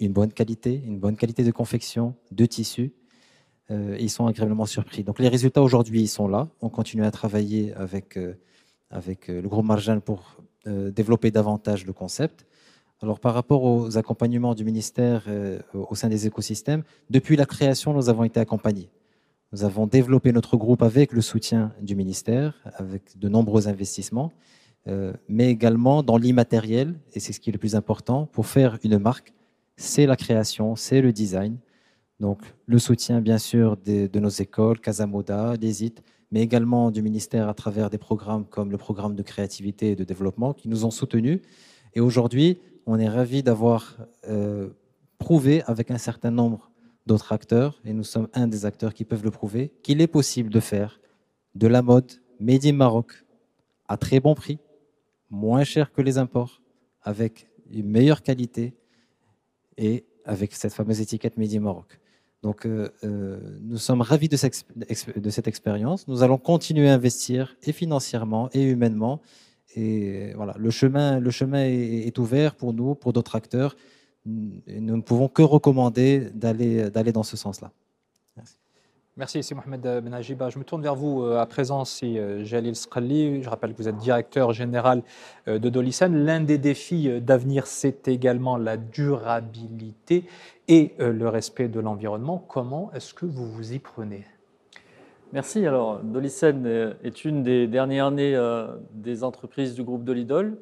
[0.00, 2.92] une bonne qualité, une bonne qualité de confection, de tissu.
[3.70, 5.04] Euh, ils sont agréablement surpris.
[5.04, 6.48] Donc les résultats aujourd'hui, ils sont là.
[6.60, 8.34] On continue à travailler avec, euh,
[8.90, 10.36] avec euh, le groupe Marjan pour
[10.66, 12.44] développer davantage le concept.
[13.00, 15.26] Alors par rapport aux accompagnements du ministère
[15.72, 18.90] au sein des écosystèmes, depuis la création, nous avons été accompagnés.
[19.52, 24.30] Nous avons développé notre groupe avec le soutien du ministère, avec de nombreux investissements,
[25.26, 28.98] mais également dans l'immatériel, et c'est ce qui est le plus important, pour faire une
[28.98, 29.32] marque,
[29.78, 31.56] c'est la création, c'est le design.
[32.18, 35.92] Donc le soutien bien sûr de, nos écoles, Casamoda, des
[36.30, 40.04] mais également du ministère à travers des programmes comme le programme de créativité et de
[40.04, 41.40] développement qui nous ont soutenus.
[41.94, 43.96] Et aujourd'hui, on est ravis d'avoir
[44.28, 44.68] euh,
[45.18, 46.70] prouvé avec un certain nombre
[47.06, 50.50] d'autres acteurs, et nous sommes un des acteurs qui peuvent le prouver, qu'il est possible
[50.50, 51.00] de faire
[51.54, 53.24] de la mode made Maroc
[53.86, 54.58] à très bon prix,
[55.30, 56.60] moins cher que les imports,
[57.00, 58.74] avec une meilleure qualité
[59.78, 61.98] et avec cette fameuse étiquette made in Maroc.
[62.42, 66.06] Donc, euh, euh, nous sommes ravis de, cette expérience.
[66.06, 69.22] Nous allons continuer à investir et financièrement et humainement.
[69.74, 73.74] Et voilà, le chemin, le chemin est ouvert pour nous, pour d'autres acteurs
[74.26, 77.72] nous ne pouvons que recommander d'aller dans ce sens-là.
[79.18, 79.42] Merci.
[79.42, 80.48] c'est Mohamed Benajiba.
[80.48, 83.42] Je me tourne vers vous euh, à présent, c'est euh, Jalil Skrali.
[83.42, 85.02] Je rappelle que vous êtes directeur général
[85.48, 86.24] euh, de Dolisen.
[86.24, 90.24] L'un des défis d'avenir, c'est également la durabilité
[90.68, 92.44] et le respect de l'environnement.
[92.48, 94.24] Comment est-ce que vous vous y prenez?
[95.32, 95.66] Merci.
[95.66, 98.38] Alors, Dolisen est une des dernières années
[98.92, 100.56] des entreprises du groupe Dolidol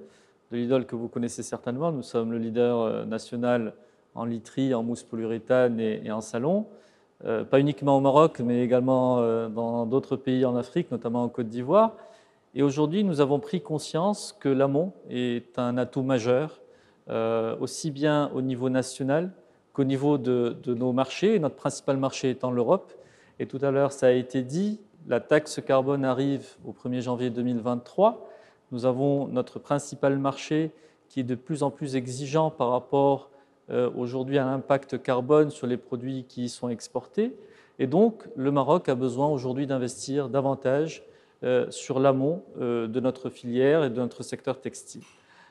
[0.50, 1.92] de l'idole que vous connaissez certainement.
[1.92, 3.74] Nous sommes le leader euh, national
[4.14, 6.66] en literie, en mousse polyuréthane et, en salon.
[7.24, 11.28] Euh, pas uniquement au Maroc, mais également euh, dans d'autres pays en Afrique, notamment en
[11.28, 11.94] Côte d'Ivoire.
[12.54, 16.60] Et aujourd'hui, nous avons pris conscience que l'amont est un atout majeur,
[17.60, 19.30] aussi bien au niveau national
[19.72, 22.94] qu'au niveau de, de, nos marchés, notre principal marché étant l'Europe.
[23.38, 27.28] Et tout à l'heure, ça a été dit, la taxe carbone arrive au 1er janvier
[27.28, 28.26] 2023.
[28.72, 30.72] Nous avons notre principal marché
[31.08, 33.35] qui est de plus en plus exigeant par rapport euh,
[33.68, 37.36] aujourd'hui à l'impact carbone sur les produits qui y sont exportés.
[37.78, 41.04] Et donc, le Maroc a besoin aujourd'hui d'investir davantage
[41.42, 45.02] euh, sur l'amont euh, de notre filière et de notre secteur textile.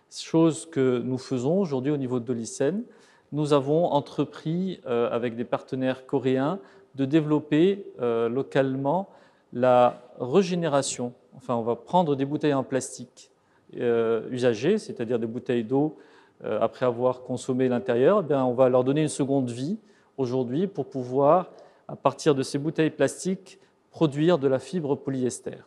[0.09, 2.83] Chose que nous faisons aujourd'hui au niveau de Dolicène.
[3.31, 6.59] Nous avons entrepris, avec des partenaires coréens,
[6.93, 9.09] de développer localement
[9.51, 13.31] la régénération enfin on va prendre des bouteilles en plastique
[13.77, 15.97] euh, usagées, c'est-à-dire des bouteilles d'eau
[16.43, 19.77] euh, après avoir consommé l'intérieur, eh on va leur donner une seconde vie
[20.17, 21.51] aujourd'hui pour pouvoir,
[21.87, 23.59] à partir de ces bouteilles plastiques,
[23.91, 25.57] produire de la fibre polyester.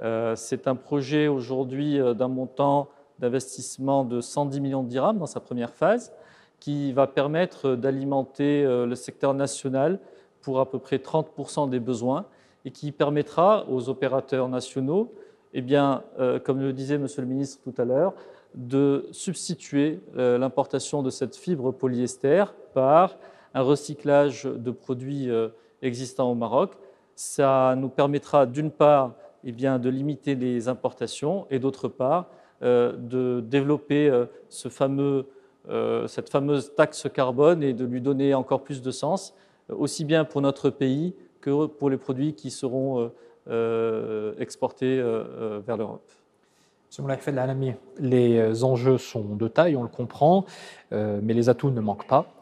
[0.00, 2.88] Euh, c'est un projet aujourd'hui d'un montant
[3.18, 6.12] d'investissement de 110 millions de dirhams dans sa première phase,
[6.60, 10.00] qui va permettre d'alimenter le secteur national
[10.40, 12.26] pour à peu près 30% des besoins
[12.64, 15.12] et qui permettra aux opérateurs nationaux,
[15.54, 18.14] eh bien, euh, comme le disait Monsieur le ministre tout à l'heure,
[18.54, 22.44] de substituer euh, l'importation de cette fibre polyester
[22.74, 23.16] par
[23.54, 25.48] un recyclage de produits euh,
[25.82, 26.72] existants au Maroc.
[27.14, 29.14] Ça nous permettra d'une part
[29.44, 32.26] eh bien, de limiter les importations et d'autre part
[32.60, 34.10] de développer
[34.48, 35.24] cette fameuse
[36.74, 39.32] taxe carbone et de lui donner encore plus de sens,
[39.68, 43.12] aussi bien pour notre pays que pour les produits qui seront
[44.40, 45.00] exportés
[45.64, 46.10] vers l'Europe.
[48.00, 50.46] Les enjeux sont de taille, on le comprend,
[50.92, 52.34] euh, mais les atouts ne manquent pas.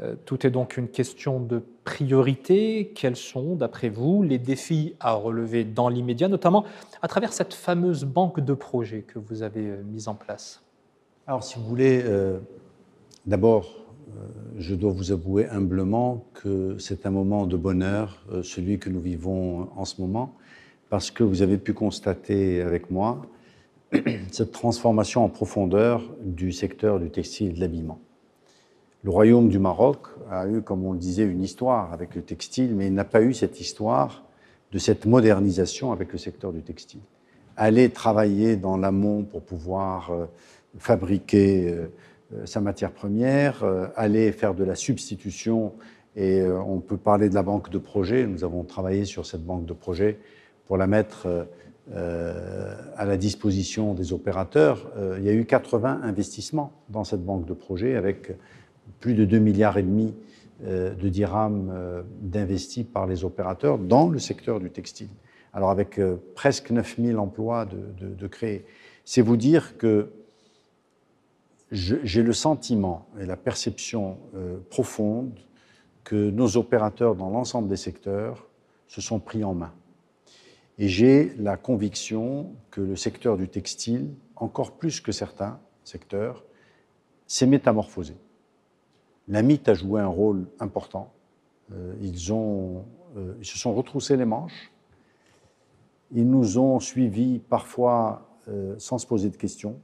[0.00, 2.92] Euh, tout est donc une question de priorité.
[2.94, 6.64] Quels sont, d'après vous, les défis à relever dans l'immédiat, notamment
[7.00, 10.62] à travers cette fameuse banque de projets que vous avez euh, mise en place?
[11.26, 12.04] Alors, si vous voulez,
[13.24, 13.86] d'abord,
[14.58, 19.70] je dois vous avouer humblement que c'est un moment de bonheur, celui que nous vivons
[19.74, 20.34] en ce moment,
[20.90, 23.22] parce que vous avez pu constater avec moi
[24.30, 28.00] cette transformation en profondeur du secteur du textile et de l'habillement.
[29.02, 32.74] Le royaume du Maroc a eu, comme on le disait, une histoire avec le textile,
[32.74, 34.24] mais il n'a pas eu cette histoire
[34.72, 37.00] de cette modernisation avec le secteur du textile.
[37.56, 40.24] Aller travailler dans l'amont pour pouvoir euh,
[40.78, 41.92] fabriquer euh,
[42.34, 43.62] euh, sa matière première,
[43.94, 45.72] aller faire de la substitution,
[46.16, 48.24] et on peut parler de la banque de projet.
[48.24, 50.20] Nous avons travaillé sur cette banque de projet
[50.66, 51.48] pour la mettre
[51.92, 54.90] à la disposition des opérateurs.
[54.96, 58.32] Euh, il y a eu 80 investissements dans cette banque de projets avec
[59.00, 60.14] plus de 2 milliards et demi
[60.64, 65.10] euh, de dirhams d'investis par les opérateurs dans le secteur du textile.
[65.52, 66.00] Alors avec
[66.34, 68.64] presque 9000 emplois de, de créés.
[69.04, 70.10] C'est vous dire que
[71.70, 74.18] j'ai le sentiment et la perception
[74.68, 75.38] profonde
[76.02, 78.46] que nos opérateurs dans l'ensemble des secteurs
[78.88, 79.72] se sont pris en main.
[80.78, 86.44] Et j'ai la conviction que le secteur du textile, encore plus que certains secteurs,
[87.26, 88.16] s'est métamorphosé.
[89.28, 91.12] La mythe a joué un rôle important.
[91.72, 92.84] Euh, ils, ont,
[93.16, 94.72] euh, ils se sont retroussés les manches.
[96.12, 99.80] Ils nous ont suivis parfois euh, sans se poser de questions,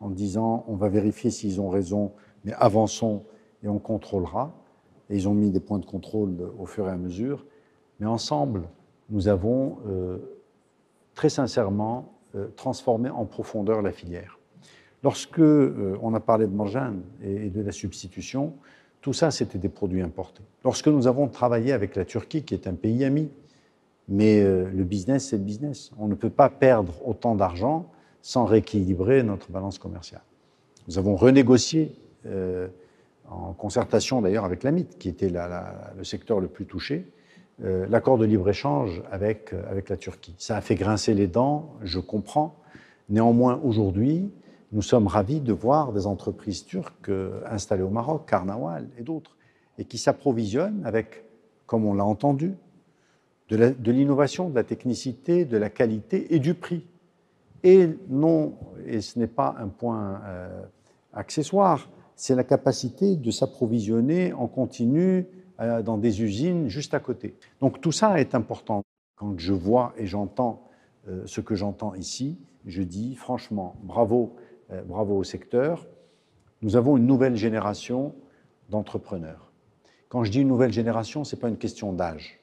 [0.00, 2.12] en disant on va vérifier s'ils ont raison,
[2.44, 3.24] mais avançons
[3.62, 4.54] et on contrôlera.
[5.08, 7.44] Et ils ont mis des points de contrôle au fur et à mesure.
[7.98, 8.68] Mais ensemble,
[9.10, 10.18] nous avons euh,
[11.14, 14.38] très sincèrement euh, transformé en profondeur la filière.
[15.02, 18.54] Lorsque euh, on a parlé de margine et, de la substitution,
[19.00, 20.42] tout ça, c'était des produits importés.
[20.64, 23.30] Lorsque nous avons travaillé avec la Turquie, qui est un pays ami,
[24.08, 25.92] mais le business, c'est le business.
[25.98, 27.86] On ne peut pas perdre autant d'argent
[28.22, 30.22] sans rééquilibrer notre balance commerciale.
[30.88, 31.92] Nous avons renégocié,
[33.28, 37.06] en concertation d'ailleurs avec l'AMIT, qui était le secteur le plus touché,
[37.64, 40.34] euh, l'accord de libre-échange avec, euh, avec la Turquie.
[40.36, 42.54] Ça a fait grincer les dents, je comprends.
[43.08, 44.30] Néanmoins, aujourd'hui,
[44.72, 49.38] nous sommes ravis de voir des entreprises turques euh, installées au Maroc, Carnawal et d'autres,
[49.78, 51.24] et qui s'approvisionnent avec,
[51.66, 52.54] comme on l'a entendu,
[53.48, 56.84] de l'innovation, de, la technicité, de la qualité et du prix.
[57.62, 58.54] Et non,
[58.84, 60.20] et ce n'est pas un point
[61.12, 65.26] accessoire, c'est la capacité de s'approvisionner en continu
[65.58, 67.34] dans des usines juste à côté.
[67.60, 68.82] Donc tout ça est important.
[69.16, 70.68] Quand je vois et j'entends
[71.08, 74.36] euh, ce que j'entends ici, je dis franchement bravo,
[74.70, 75.86] euh, bravo au secteur.
[76.62, 78.14] Nous avons une nouvelle génération
[78.68, 79.52] d'entrepreneurs.
[80.08, 82.40] Quand je dis une nouvelle génération, ce n'est pas une question d'âge.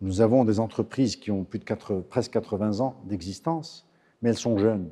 [0.00, 3.86] Nous avons des entreprises qui ont plus de 4, presque 80 ans d'existence,
[4.22, 4.88] mais elles sont jeunes.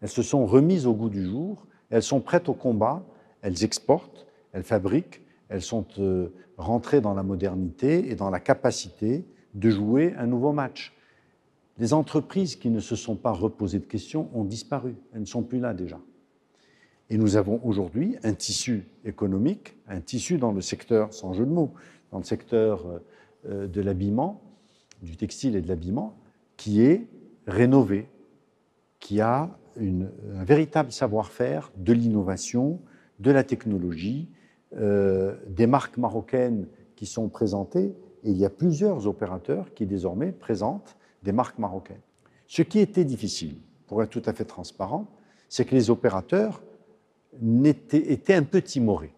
[0.00, 3.04] Elles se sont remises au goût du jour, elles sont prêtes au combat,
[3.42, 9.24] elles exportent, elles fabriquent, elles sont euh, rentrées dans la modernité et dans la capacité
[9.54, 10.94] de jouer un nouveau match.
[11.78, 14.96] Les entreprises qui ne se sont pas reposées de questions ont disparu.
[15.12, 16.00] Elles ne sont plus là déjà.
[17.10, 21.50] Et nous avons aujourd'hui un tissu économique, un tissu dans le secteur, sans jeu de
[21.50, 21.72] mots,
[22.10, 22.84] dans le secteur
[23.48, 24.42] euh, de l'habillement,
[25.02, 26.16] du textile et de l'habillement,
[26.56, 27.06] qui est
[27.46, 28.08] rénové,
[28.98, 32.80] qui a un véritable savoir-faire de l'innovation,
[33.20, 34.28] de la technologie,
[34.74, 36.66] euh, des marques marocaines
[36.96, 37.94] qui sont présentées,
[38.24, 42.00] et il y a plusieurs opérateurs qui désormais présentent des marques marocaines.
[42.46, 43.56] Ce qui était difficile,
[43.86, 45.06] pour être tout à fait transparent,
[45.48, 46.62] c'est que les opérateurs
[47.92, 49.14] étaient un peu timorés.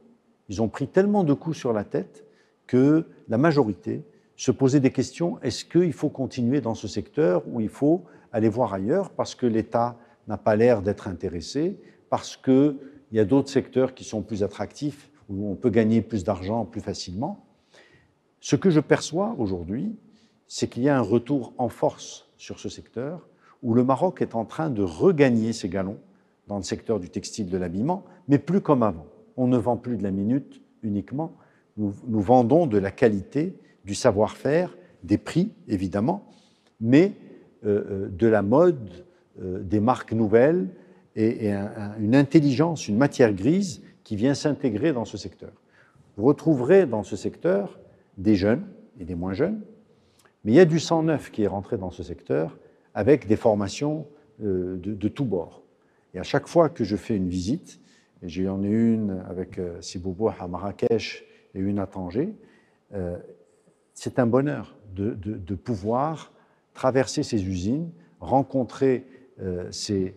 [0.49, 2.25] Ils ont pris tellement de coups sur la tête
[2.67, 4.05] que la majorité
[4.37, 8.49] se posait des questions est-ce qu'il faut continuer dans ce secteur ou il faut aller
[8.49, 9.97] voir ailleurs parce que l'État
[10.29, 11.81] n'a pas l'air d'être intéressé,
[12.11, 12.77] parce qu'il
[13.13, 16.81] y a d'autres secteurs qui sont plus attractifs où on peut gagner plus d'argent plus
[16.81, 17.45] facilement.
[18.41, 19.97] Ce que je perçois aujourd'hui,
[20.47, 23.29] c'est qu'il y a un retour en force sur ce secteur,
[23.63, 25.99] où le Maroc est en train de regagner ses galons
[26.47, 29.07] dans le secteur du textile, de l'habillement, mais plus comme avant.
[29.37, 31.35] On ne vend plus de la minute uniquement,
[31.77, 36.25] nous, vendons de la qualité, du savoir-faire des prix, évidemment,
[36.81, 37.13] mais
[37.63, 39.07] de la mode,
[39.41, 40.69] des marques nouvelles
[41.15, 41.53] et,
[42.01, 45.53] une intelligence, une matière grise qui vient s'intégrer dans ce secteur.
[46.17, 47.79] Vous retrouverez dans ce secteur
[48.17, 48.67] des jeunes
[48.99, 49.61] et des moins jeunes,
[50.43, 52.57] mais il y a du sang neuf qui est rentré dans ce secteur
[52.95, 54.07] avec des formations
[54.39, 55.63] de, de tous bords.
[56.15, 57.81] Et à chaque fois que je fais une visite,
[58.23, 62.35] j'en ai une avec euh, Siboubou à Marrakech et une à Tanger,
[62.95, 63.19] euh,
[63.93, 66.33] c'est un bonheur de, pouvoir
[66.73, 67.91] traverser ces usines,
[68.21, 69.05] rencontrer
[69.43, 70.17] euh, ces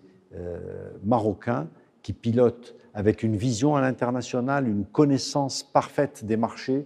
[1.04, 1.68] Marocains
[2.02, 6.86] qui pilotent avec une vision à l'international, une connaissance parfaite des marchés,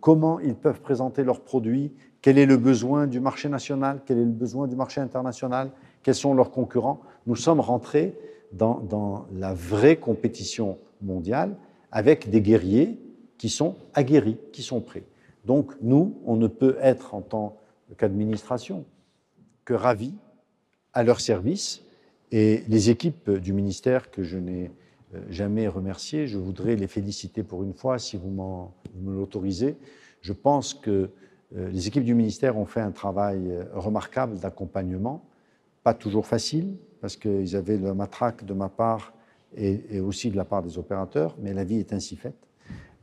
[0.00, 1.92] comment ils peuvent présenter leurs produits,
[2.24, 5.70] quel est le besoin du marché national, quel est le besoin du marché international,
[6.02, 7.00] quels sont leurs concurrents.
[7.26, 8.14] Nous sommes rentrés
[8.52, 11.56] dans, la vraie compétition mondiale
[11.90, 12.98] avec des guerriers
[13.36, 15.04] qui sont aguerris, qui sont prêts.
[15.44, 17.56] Donc nous, on ne peut être en tant
[17.98, 18.84] qu'administration
[19.64, 20.14] que ravis
[20.92, 21.82] à leur service
[22.32, 24.83] et les équipes du ministère que je n'ai euh,
[25.28, 29.76] jamais remerciées, je voudrais les féliciter pour une fois si vous, me l'autorisez.
[30.20, 31.10] Je pense que
[31.56, 35.24] euh, les équipes du ministère ont fait un travail euh, remarquable d'accompagnement,
[35.82, 39.12] pas toujours facile, parce qu'ils avaient le matraque de ma part
[39.56, 42.48] et, aussi de la part des opérateurs, mais la vie est ainsi faite.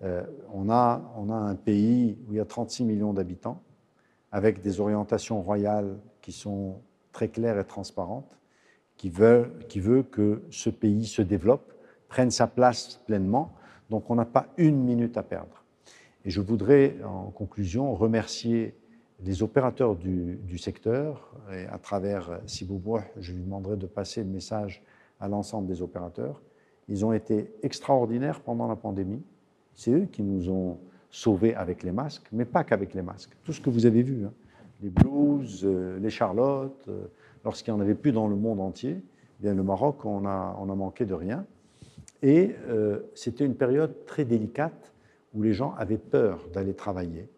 [0.03, 0.23] Euh,
[0.53, 3.61] on, a, on a un pays où il y a 36 millions d'habitants,
[4.31, 8.37] avec des orientations royales qui sont très claires et transparentes,
[8.97, 11.70] qui veut, qui veut que ce pays se développe,
[12.11, 13.53] prenne sa place pleinement.
[13.89, 15.63] Donc on n'a pas une minute à perdre.
[16.25, 18.75] Et je voudrais, en conclusion, remercier
[19.23, 24.83] les opérateurs du, secteur, et à travers Siboubouh, je lui demanderai de passer le message
[25.21, 26.41] à l'ensemble des opérateurs.
[26.89, 29.23] Ils ont été extraordinaires pendant la pandémie.
[29.73, 30.79] C'est eux qui nous ont
[31.11, 33.37] sauvés avec les masques, mais pas qu'avec les masques.
[33.45, 34.33] Tout ce que vous avez vu, hein.
[34.81, 37.05] les blues, euh, les charlottes, euh,
[37.45, 40.57] lorsqu'il n'y en avait plus dans le monde entier, eh bien le Maroc, on a,
[40.59, 41.45] on a manqué de rien.
[42.21, 44.93] Et euh, c'était une période très délicate
[45.33, 47.29] où les gens avaient peur d'aller travailler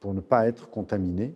[0.00, 1.34] pour ne pas être contaminé,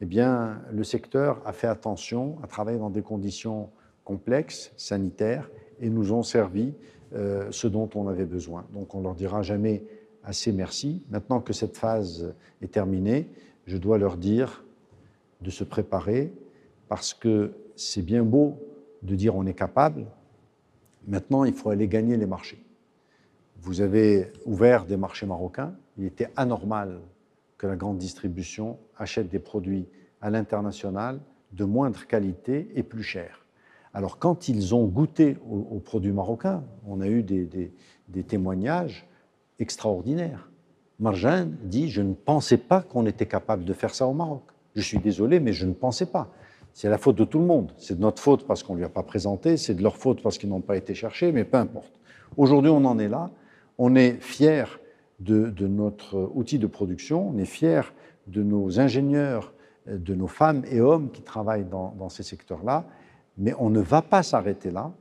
[0.00, 3.70] eh bien, le secteur a fait attention, a travaillé dans des conditions
[4.04, 5.50] complexes, sanitaires,
[5.80, 6.74] et nous ont servi
[7.14, 8.66] euh, ce dont on avait besoin.
[8.72, 9.84] Donc on leur dira jamais
[10.22, 11.02] assez merci.
[11.10, 13.28] Maintenant que cette phase est terminée,
[13.66, 14.64] je dois leur dire
[15.40, 16.32] de se préparer,
[16.88, 18.58] parce que c'est bien beau
[19.02, 20.06] de dire on est capable.
[21.06, 22.64] Maintenant, il faut aller gagner les marchés.
[23.62, 25.74] Vous avez ouvert des marchés marocains.
[25.98, 27.00] Il était anormal
[27.58, 29.86] que la grande distribution achète des produits
[30.20, 31.20] à l'international
[31.52, 33.44] de moindre qualité et plus cher.
[33.92, 37.72] Alors quand ils ont goûté aux, produits marocains, on a eu des,
[38.26, 39.06] témoignages
[39.58, 40.50] extraordinaires.
[41.00, 44.42] Marjane dit, je ne pensais pas qu'on était capable de faire ça au Maroc.
[44.76, 46.30] Je suis désolé, mais je ne pensais pas.
[46.72, 47.72] C'est la faute de tout le monde.
[47.76, 50.22] C'est de notre faute parce qu'on ne lui a pas présenté, c'est de leur faute
[50.22, 51.92] parce qu'ils n'ont pas été cherchés, mais peu importe.
[52.36, 53.30] Aujourd'hui, on en est là.
[53.78, 54.64] On est fiers
[55.20, 57.30] de, notre outil de production.
[57.30, 57.92] On est fiers
[58.26, 59.52] de nos ingénieurs,
[59.86, 62.84] de nos femmes et hommes qui travaillent dans, ces secteurs-là.
[63.38, 64.92] Mais on ne va pas s'arrêter là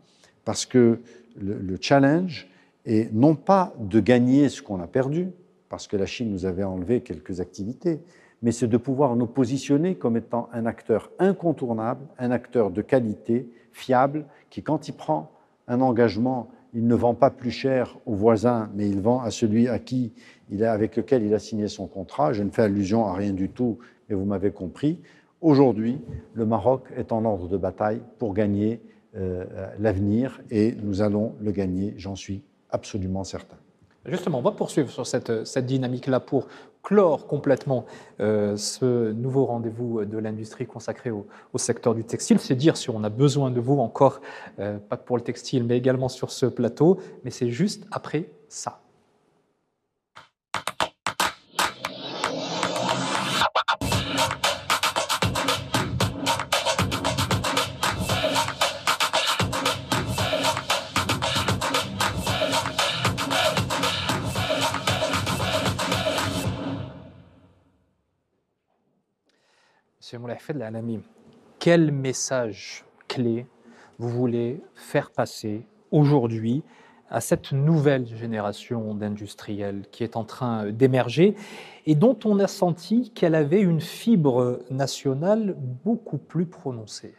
[0.45, 0.99] parce que
[1.39, 2.47] le, challenge
[2.85, 5.29] est non pas de gagner ce qu'on a perdu,
[5.67, 7.99] parce que la Chine nous avait enlevé quelques activités,
[8.41, 13.49] mais c'est de pouvoir nous positionner comme étant un acteur incontournable, un acteur de qualité,
[13.71, 15.31] fiable, qui quand il prend
[15.67, 19.67] un engagement il ne vend pas plus cher au voisin, mais il vend à celui
[19.67, 20.13] à qui
[20.51, 22.33] il avec lequel il a signé son contrat.
[22.33, 24.99] Je ne fais allusion à rien du tout, mais vous m'avez compris.
[25.41, 25.99] Aujourd'hui,
[26.33, 28.81] le Maroc est en ordre de bataille pour gagner
[29.15, 29.45] euh,
[29.79, 33.57] l'avenir et nous allons le gagner, j'en suis absolument certain.
[34.05, 36.47] Justement, on va poursuivre sur cette, cette dynamique-là pour
[36.83, 37.85] clore complètement
[38.19, 42.39] euh, ce nouveau rendez-vous de l'industrie consacré au, secteur du textile.
[42.39, 44.21] C'est dire si on a besoin de vous encore,
[44.59, 46.99] euh, pas pour le textile, mais également sur ce plateau.
[47.23, 48.81] Mais c'est juste après ça.
[71.59, 73.45] Quel message clé
[73.99, 76.63] vous voulez faire passer aujourd'hui
[77.09, 81.35] à cette nouvelle génération d'industriels qui est en train d'émerger
[81.85, 87.15] et dont on a senti qu'elle avait une fibre nationale beaucoup plus prononcée?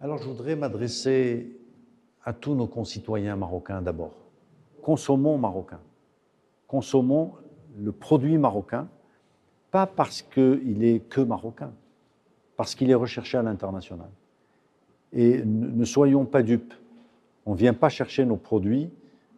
[0.00, 1.56] Alors je voudrais m'adresser
[2.24, 4.14] à tous nos concitoyens marocains d'abord.
[4.82, 5.80] Consommons marocain.
[6.66, 7.34] Consommons
[7.76, 8.88] le produit marocain
[9.72, 11.72] pas parce qu'il est que marocain,
[12.56, 14.10] parce qu'il est recherché à l'international.
[15.12, 16.74] Et ne soyons pas dupes.
[17.44, 18.90] On ne vient pas chercher nos produits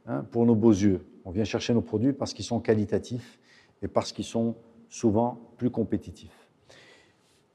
[0.06, 1.06] hein, pour nos beaux yeux.
[1.24, 3.38] On vient chercher nos produits parce qu'ils sont qualitatifs
[3.80, 4.56] et parce qu'ils sont
[4.88, 6.48] souvent plus compétitifs.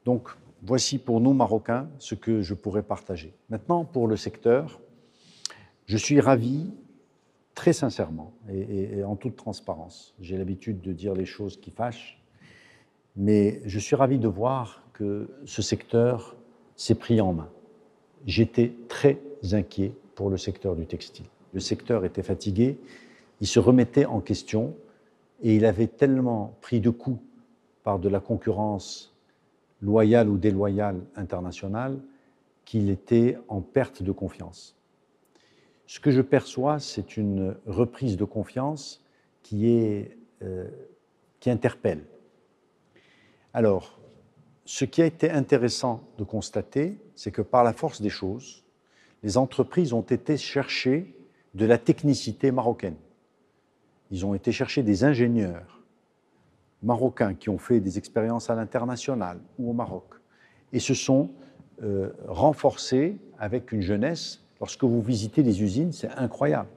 [0.04, 0.28] Donc,
[0.62, 3.34] voici pour nous, Marocains, ce que je pourrais partager.
[3.50, 4.80] Maintenant, pour le secteur,
[5.86, 6.72] je suis ravi,
[7.54, 10.14] très sincèrement et, en toute transparence.
[10.18, 12.19] J'ai l'habitude de dire les choses qui fâchent,
[13.16, 16.36] mais je suis ravi de voir que ce secteur
[16.76, 17.48] s'est pris en main.
[18.26, 19.20] J'étais très
[19.52, 21.26] inquiet pour le secteur du textile.
[21.52, 22.78] Le secteur était fatigué,
[23.40, 24.74] il se remettait en question
[25.42, 27.20] et il avait tellement pris de coups
[27.82, 29.14] par de la concurrence
[29.80, 31.98] loyale ou déloyale internationale
[32.64, 34.76] qu'il était en perte de confiance.
[35.86, 39.02] Ce que je perçois, c'est une reprise de confiance
[39.42, 40.68] qui, est, euh,
[41.40, 42.04] qui interpelle.
[43.52, 43.98] Alors,
[44.64, 48.62] ce qui a été intéressant de constater, c'est que par la force des choses,
[49.24, 51.14] les entreprises ont été chercher
[51.54, 52.94] de la technicité marocaine.
[54.12, 55.80] Ils ont été chercher des ingénieurs
[56.82, 60.04] marocains qui ont fait des expériences à l'international ou au Maroc
[60.72, 61.30] et se sont
[61.82, 64.44] euh, renforcés avec une jeunesse.
[64.60, 66.68] Lorsque vous visitez les usines, c'est incroyable.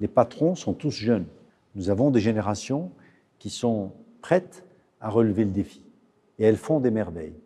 [0.00, 1.26] Les patrons sont tous jeunes.
[1.74, 2.90] Nous avons des générations
[3.38, 3.92] qui sont
[4.22, 4.64] prêtes
[5.00, 5.83] à relever le défi
[6.38, 7.38] et elles font des merveilles.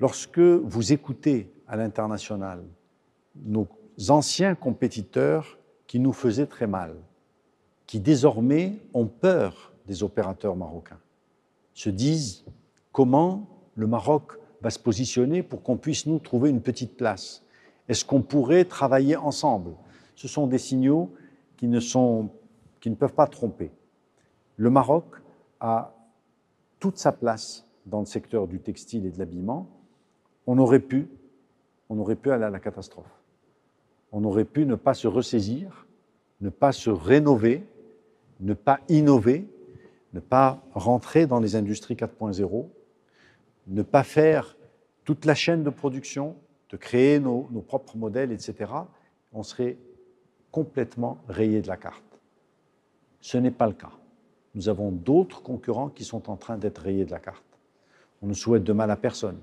[0.00, 2.62] Lorsque vous écoutez à l'international
[3.36, 3.68] nos
[4.08, 6.96] anciens compétiteurs qui nous faisaient très mal,
[7.86, 11.00] qui désormais ont peur des opérateurs marocains,
[11.74, 12.44] se disent
[12.90, 17.44] comment le Maroc va se positionner pour qu'on puisse nous trouver une petite place?
[17.88, 19.72] Est-ce qu'on pourrait travailler ensemble?
[20.14, 21.12] Ce sont des signaux
[21.56, 22.30] qui ne, sont,
[22.80, 23.70] qui ne peuvent pas tromper.
[24.56, 25.04] Le Maroc
[25.60, 25.94] a
[26.78, 29.68] toute sa place dans le secteur du textile et de l'habillement.
[30.46, 31.08] On aurait pu,
[31.88, 33.10] on aurait pu aller à la catastrophe.
[34.12, 35.86] On aurait pu ne pas se ressaisir,
[36.40, 37.64] ne pas se rénover,
[38.40, 39.46] ne pas innover,
[40.12, 42.66] ne pas rentrer dans les industries 4.0,
[43.68, 44.56] ne pas faire
[45.04, 46.36] toute la chaîne de production,
[46.70, 48.70] de créer nos, propres modèles, etc.,
[49.32, 49.76] on serait
[50.50, 52.02] complètement rayé de la carte.
[53.20, 53.92] Ce n'est pas le cas.
[54.54, 57.42] Nous avons d'autres concurrents qui sont en train d'être rayés de la carte.
[58.22, 59.36] On ne souhaite de mal à personne,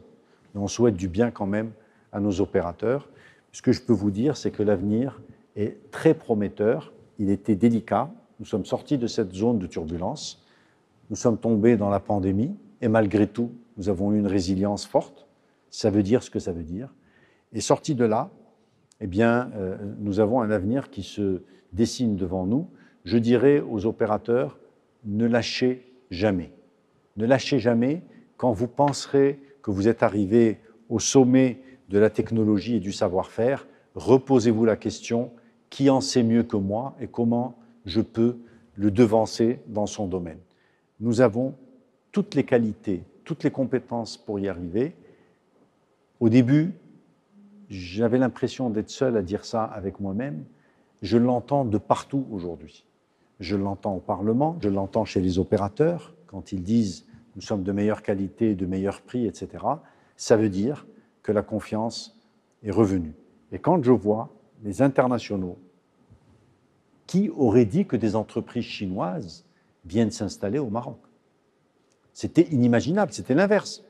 [0.53, 1.71] mais on souhaite du bien quand même
[2.11, 3.09] à nos opérateurs.
[3.51, 5.21] Ce que je peux vous dire, c'est que l'avenir
[5.55, 6.93] est très prometteur.
[7.17, 10.45] Il était délicat, nous sommes sortis de cette zone de turbulence,
[11.09, 15.27] nous sommes tombés dans la pandémie, et malgré tout, nous avons eu une résilience forte.
[15.69, 16.93] Ça veut dire ce que ça veut dire.
[17.53, 18.29] Et sortis de là,
[19.01, 21.41] eh bien, euh, nous avons un avenir qui se
[21.73, 22.67] dessine devant nous.
[23.05, 24.57] Je dirais aux opérateurs,
[25.05, 26.51] ne lâchez jamais.
[27.17, 28.03] Ne lâchez jamais
[28.39, 33.67] quand vous penserez que vous êtes arrivé au sommet de la technologie et du savoir-faire.
[33.95, 35.31] Reposez-vous la question,
[35.69, 38.37] qui en sait mieux que moi et comment je peux
[38.75, 40.39] le devancer dans son domaine?
[41.01, 41.53] Nous avons
[42.13, 44.95] toutes les qualités, toutes les compétences pour y arriver.
[46.21, 46.73] Au début,
[47.69, 50.45] j'avais l'impression d'être seul à dire ça avec moi-même.
[51.01, 52.85] Je l'entends de partout aujourd'hui.
[53.41, 57.71] Je l'entends au Parlement, je l'entends chez les opérateurs quand ils disent nous sommes de
[57.71, 59.63] meilleure qualité, de meilleur prix, etc.
[60.15, 60.85] Ça veut dire
[61.23, 62.19] que la confiance
[62.63, 63.13] est revenue.
[63.51, 64.29] Et quand je vois
[64.63, 65.57] les internationaux
[67.07, 69.45] qui aurait dit que des entreprises chinoises
[69.85, 70.99] viennent s'installer au Maroc
[72.13, 73.83] C'était inimaginable, c'était l'inverse.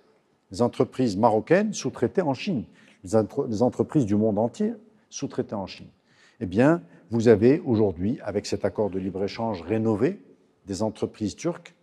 [0.52, 2.64] Les entreprises marocaines sous-traitaient en Chine,
[3.04, 4.74] les, entreprises du monde entier
[5.10, 5.90] sous-traitaient en Chine.
[6.40, 10.22] Eh bien, vous avez aujourd'hui, avec cet accord de libre-échange rénové,
[10.66, 11.76] des entreprises turques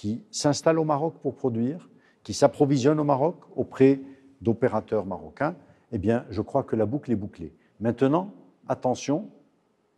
[0.00, 1.90] qui s'installent au Maroc pour produire,
[2.22, 4.00] qui s'approvisionnent au Maroc auprès
[4.40, 5.54] d'opérateurs marocains.
[5.92, 7.52] Eh bien, je crois que la boucle est bouclée.
[7.80, 8.32] Maintenant,
[8.66, 9.28] attention,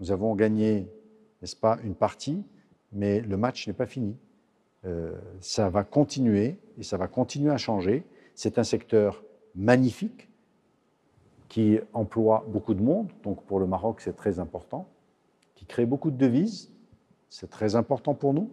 [0.01, 0.89] nous avons gagné,
[1.41, 2.43] n'est-ce pas, une partie,
[2.91, 4.17] mais le match n'est pas fini.
[4.87, 8.05] Euh, ça va continuer et ça va continuer à changer.
[8.35, 9.23] C'est un secteur
[9.55, 10.29] magnifique
[11.49, 14.89] qui emploie beaucoup de monde, donc pour le Maroc c'est très important,
[15.55, 16.73] qui crée beaucoup de devises,
[17.31, 18.51] c'est très important pour nous,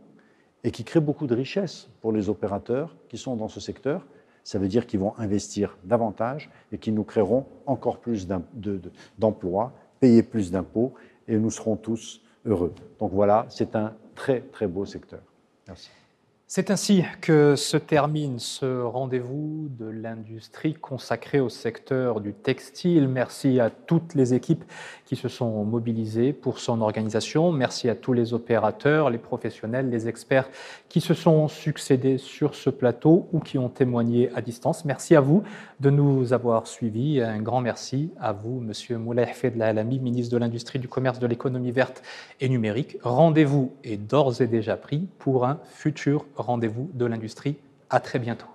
[0.63, 4.05] et qui crée beaucoup de richesses pour les opérateurs qui sont dans ce secteur.
[4.43, 8.27] Ça veut dire qu'ils vont investir davantage et qu'ils nous créeront encore plus
[9.17, 10.93] d'emplois, payer plus d'impôts
[11.27, 12.73] et nous serons tous heureux.
[12.99, 15.21] Donc voilà, c'est un très très beau secteur.
[15.67, 15.89] Merci.
[16.51, 23.07] C'est ainsi que se termine ce rendez-vous de l'industrie consacré au secteur du textile.
[23.07, 24.63] Merci à toutes les équipes
[25.09, 27.51] qui se sont mobilisés pour son organisation.
[27.51, 30.47] Merci à tous les opérateurs, les professionnels, les experts
[30.87, 34.85] qui se sont succédés sur ce plateau ou qui ont témoigné à distance.
[34.85, 35.41] Merci à vous
[35.79, 37.21] de nous avoir suivis.
[37.21, 41.25] Un grand merci à vous, Monsieur Moulay Fedla Alami, ministre de l'Industrie, du Commerce, de
[41.25, 42.03] l'Économie verte
[42.39, 42.97] et numérique.
[43.01, 47.55] Rendez-vous est d'ores et déjà pris pour un futur rendez-vous de l'industrie.
[47.89, 48.45] À très bientôt.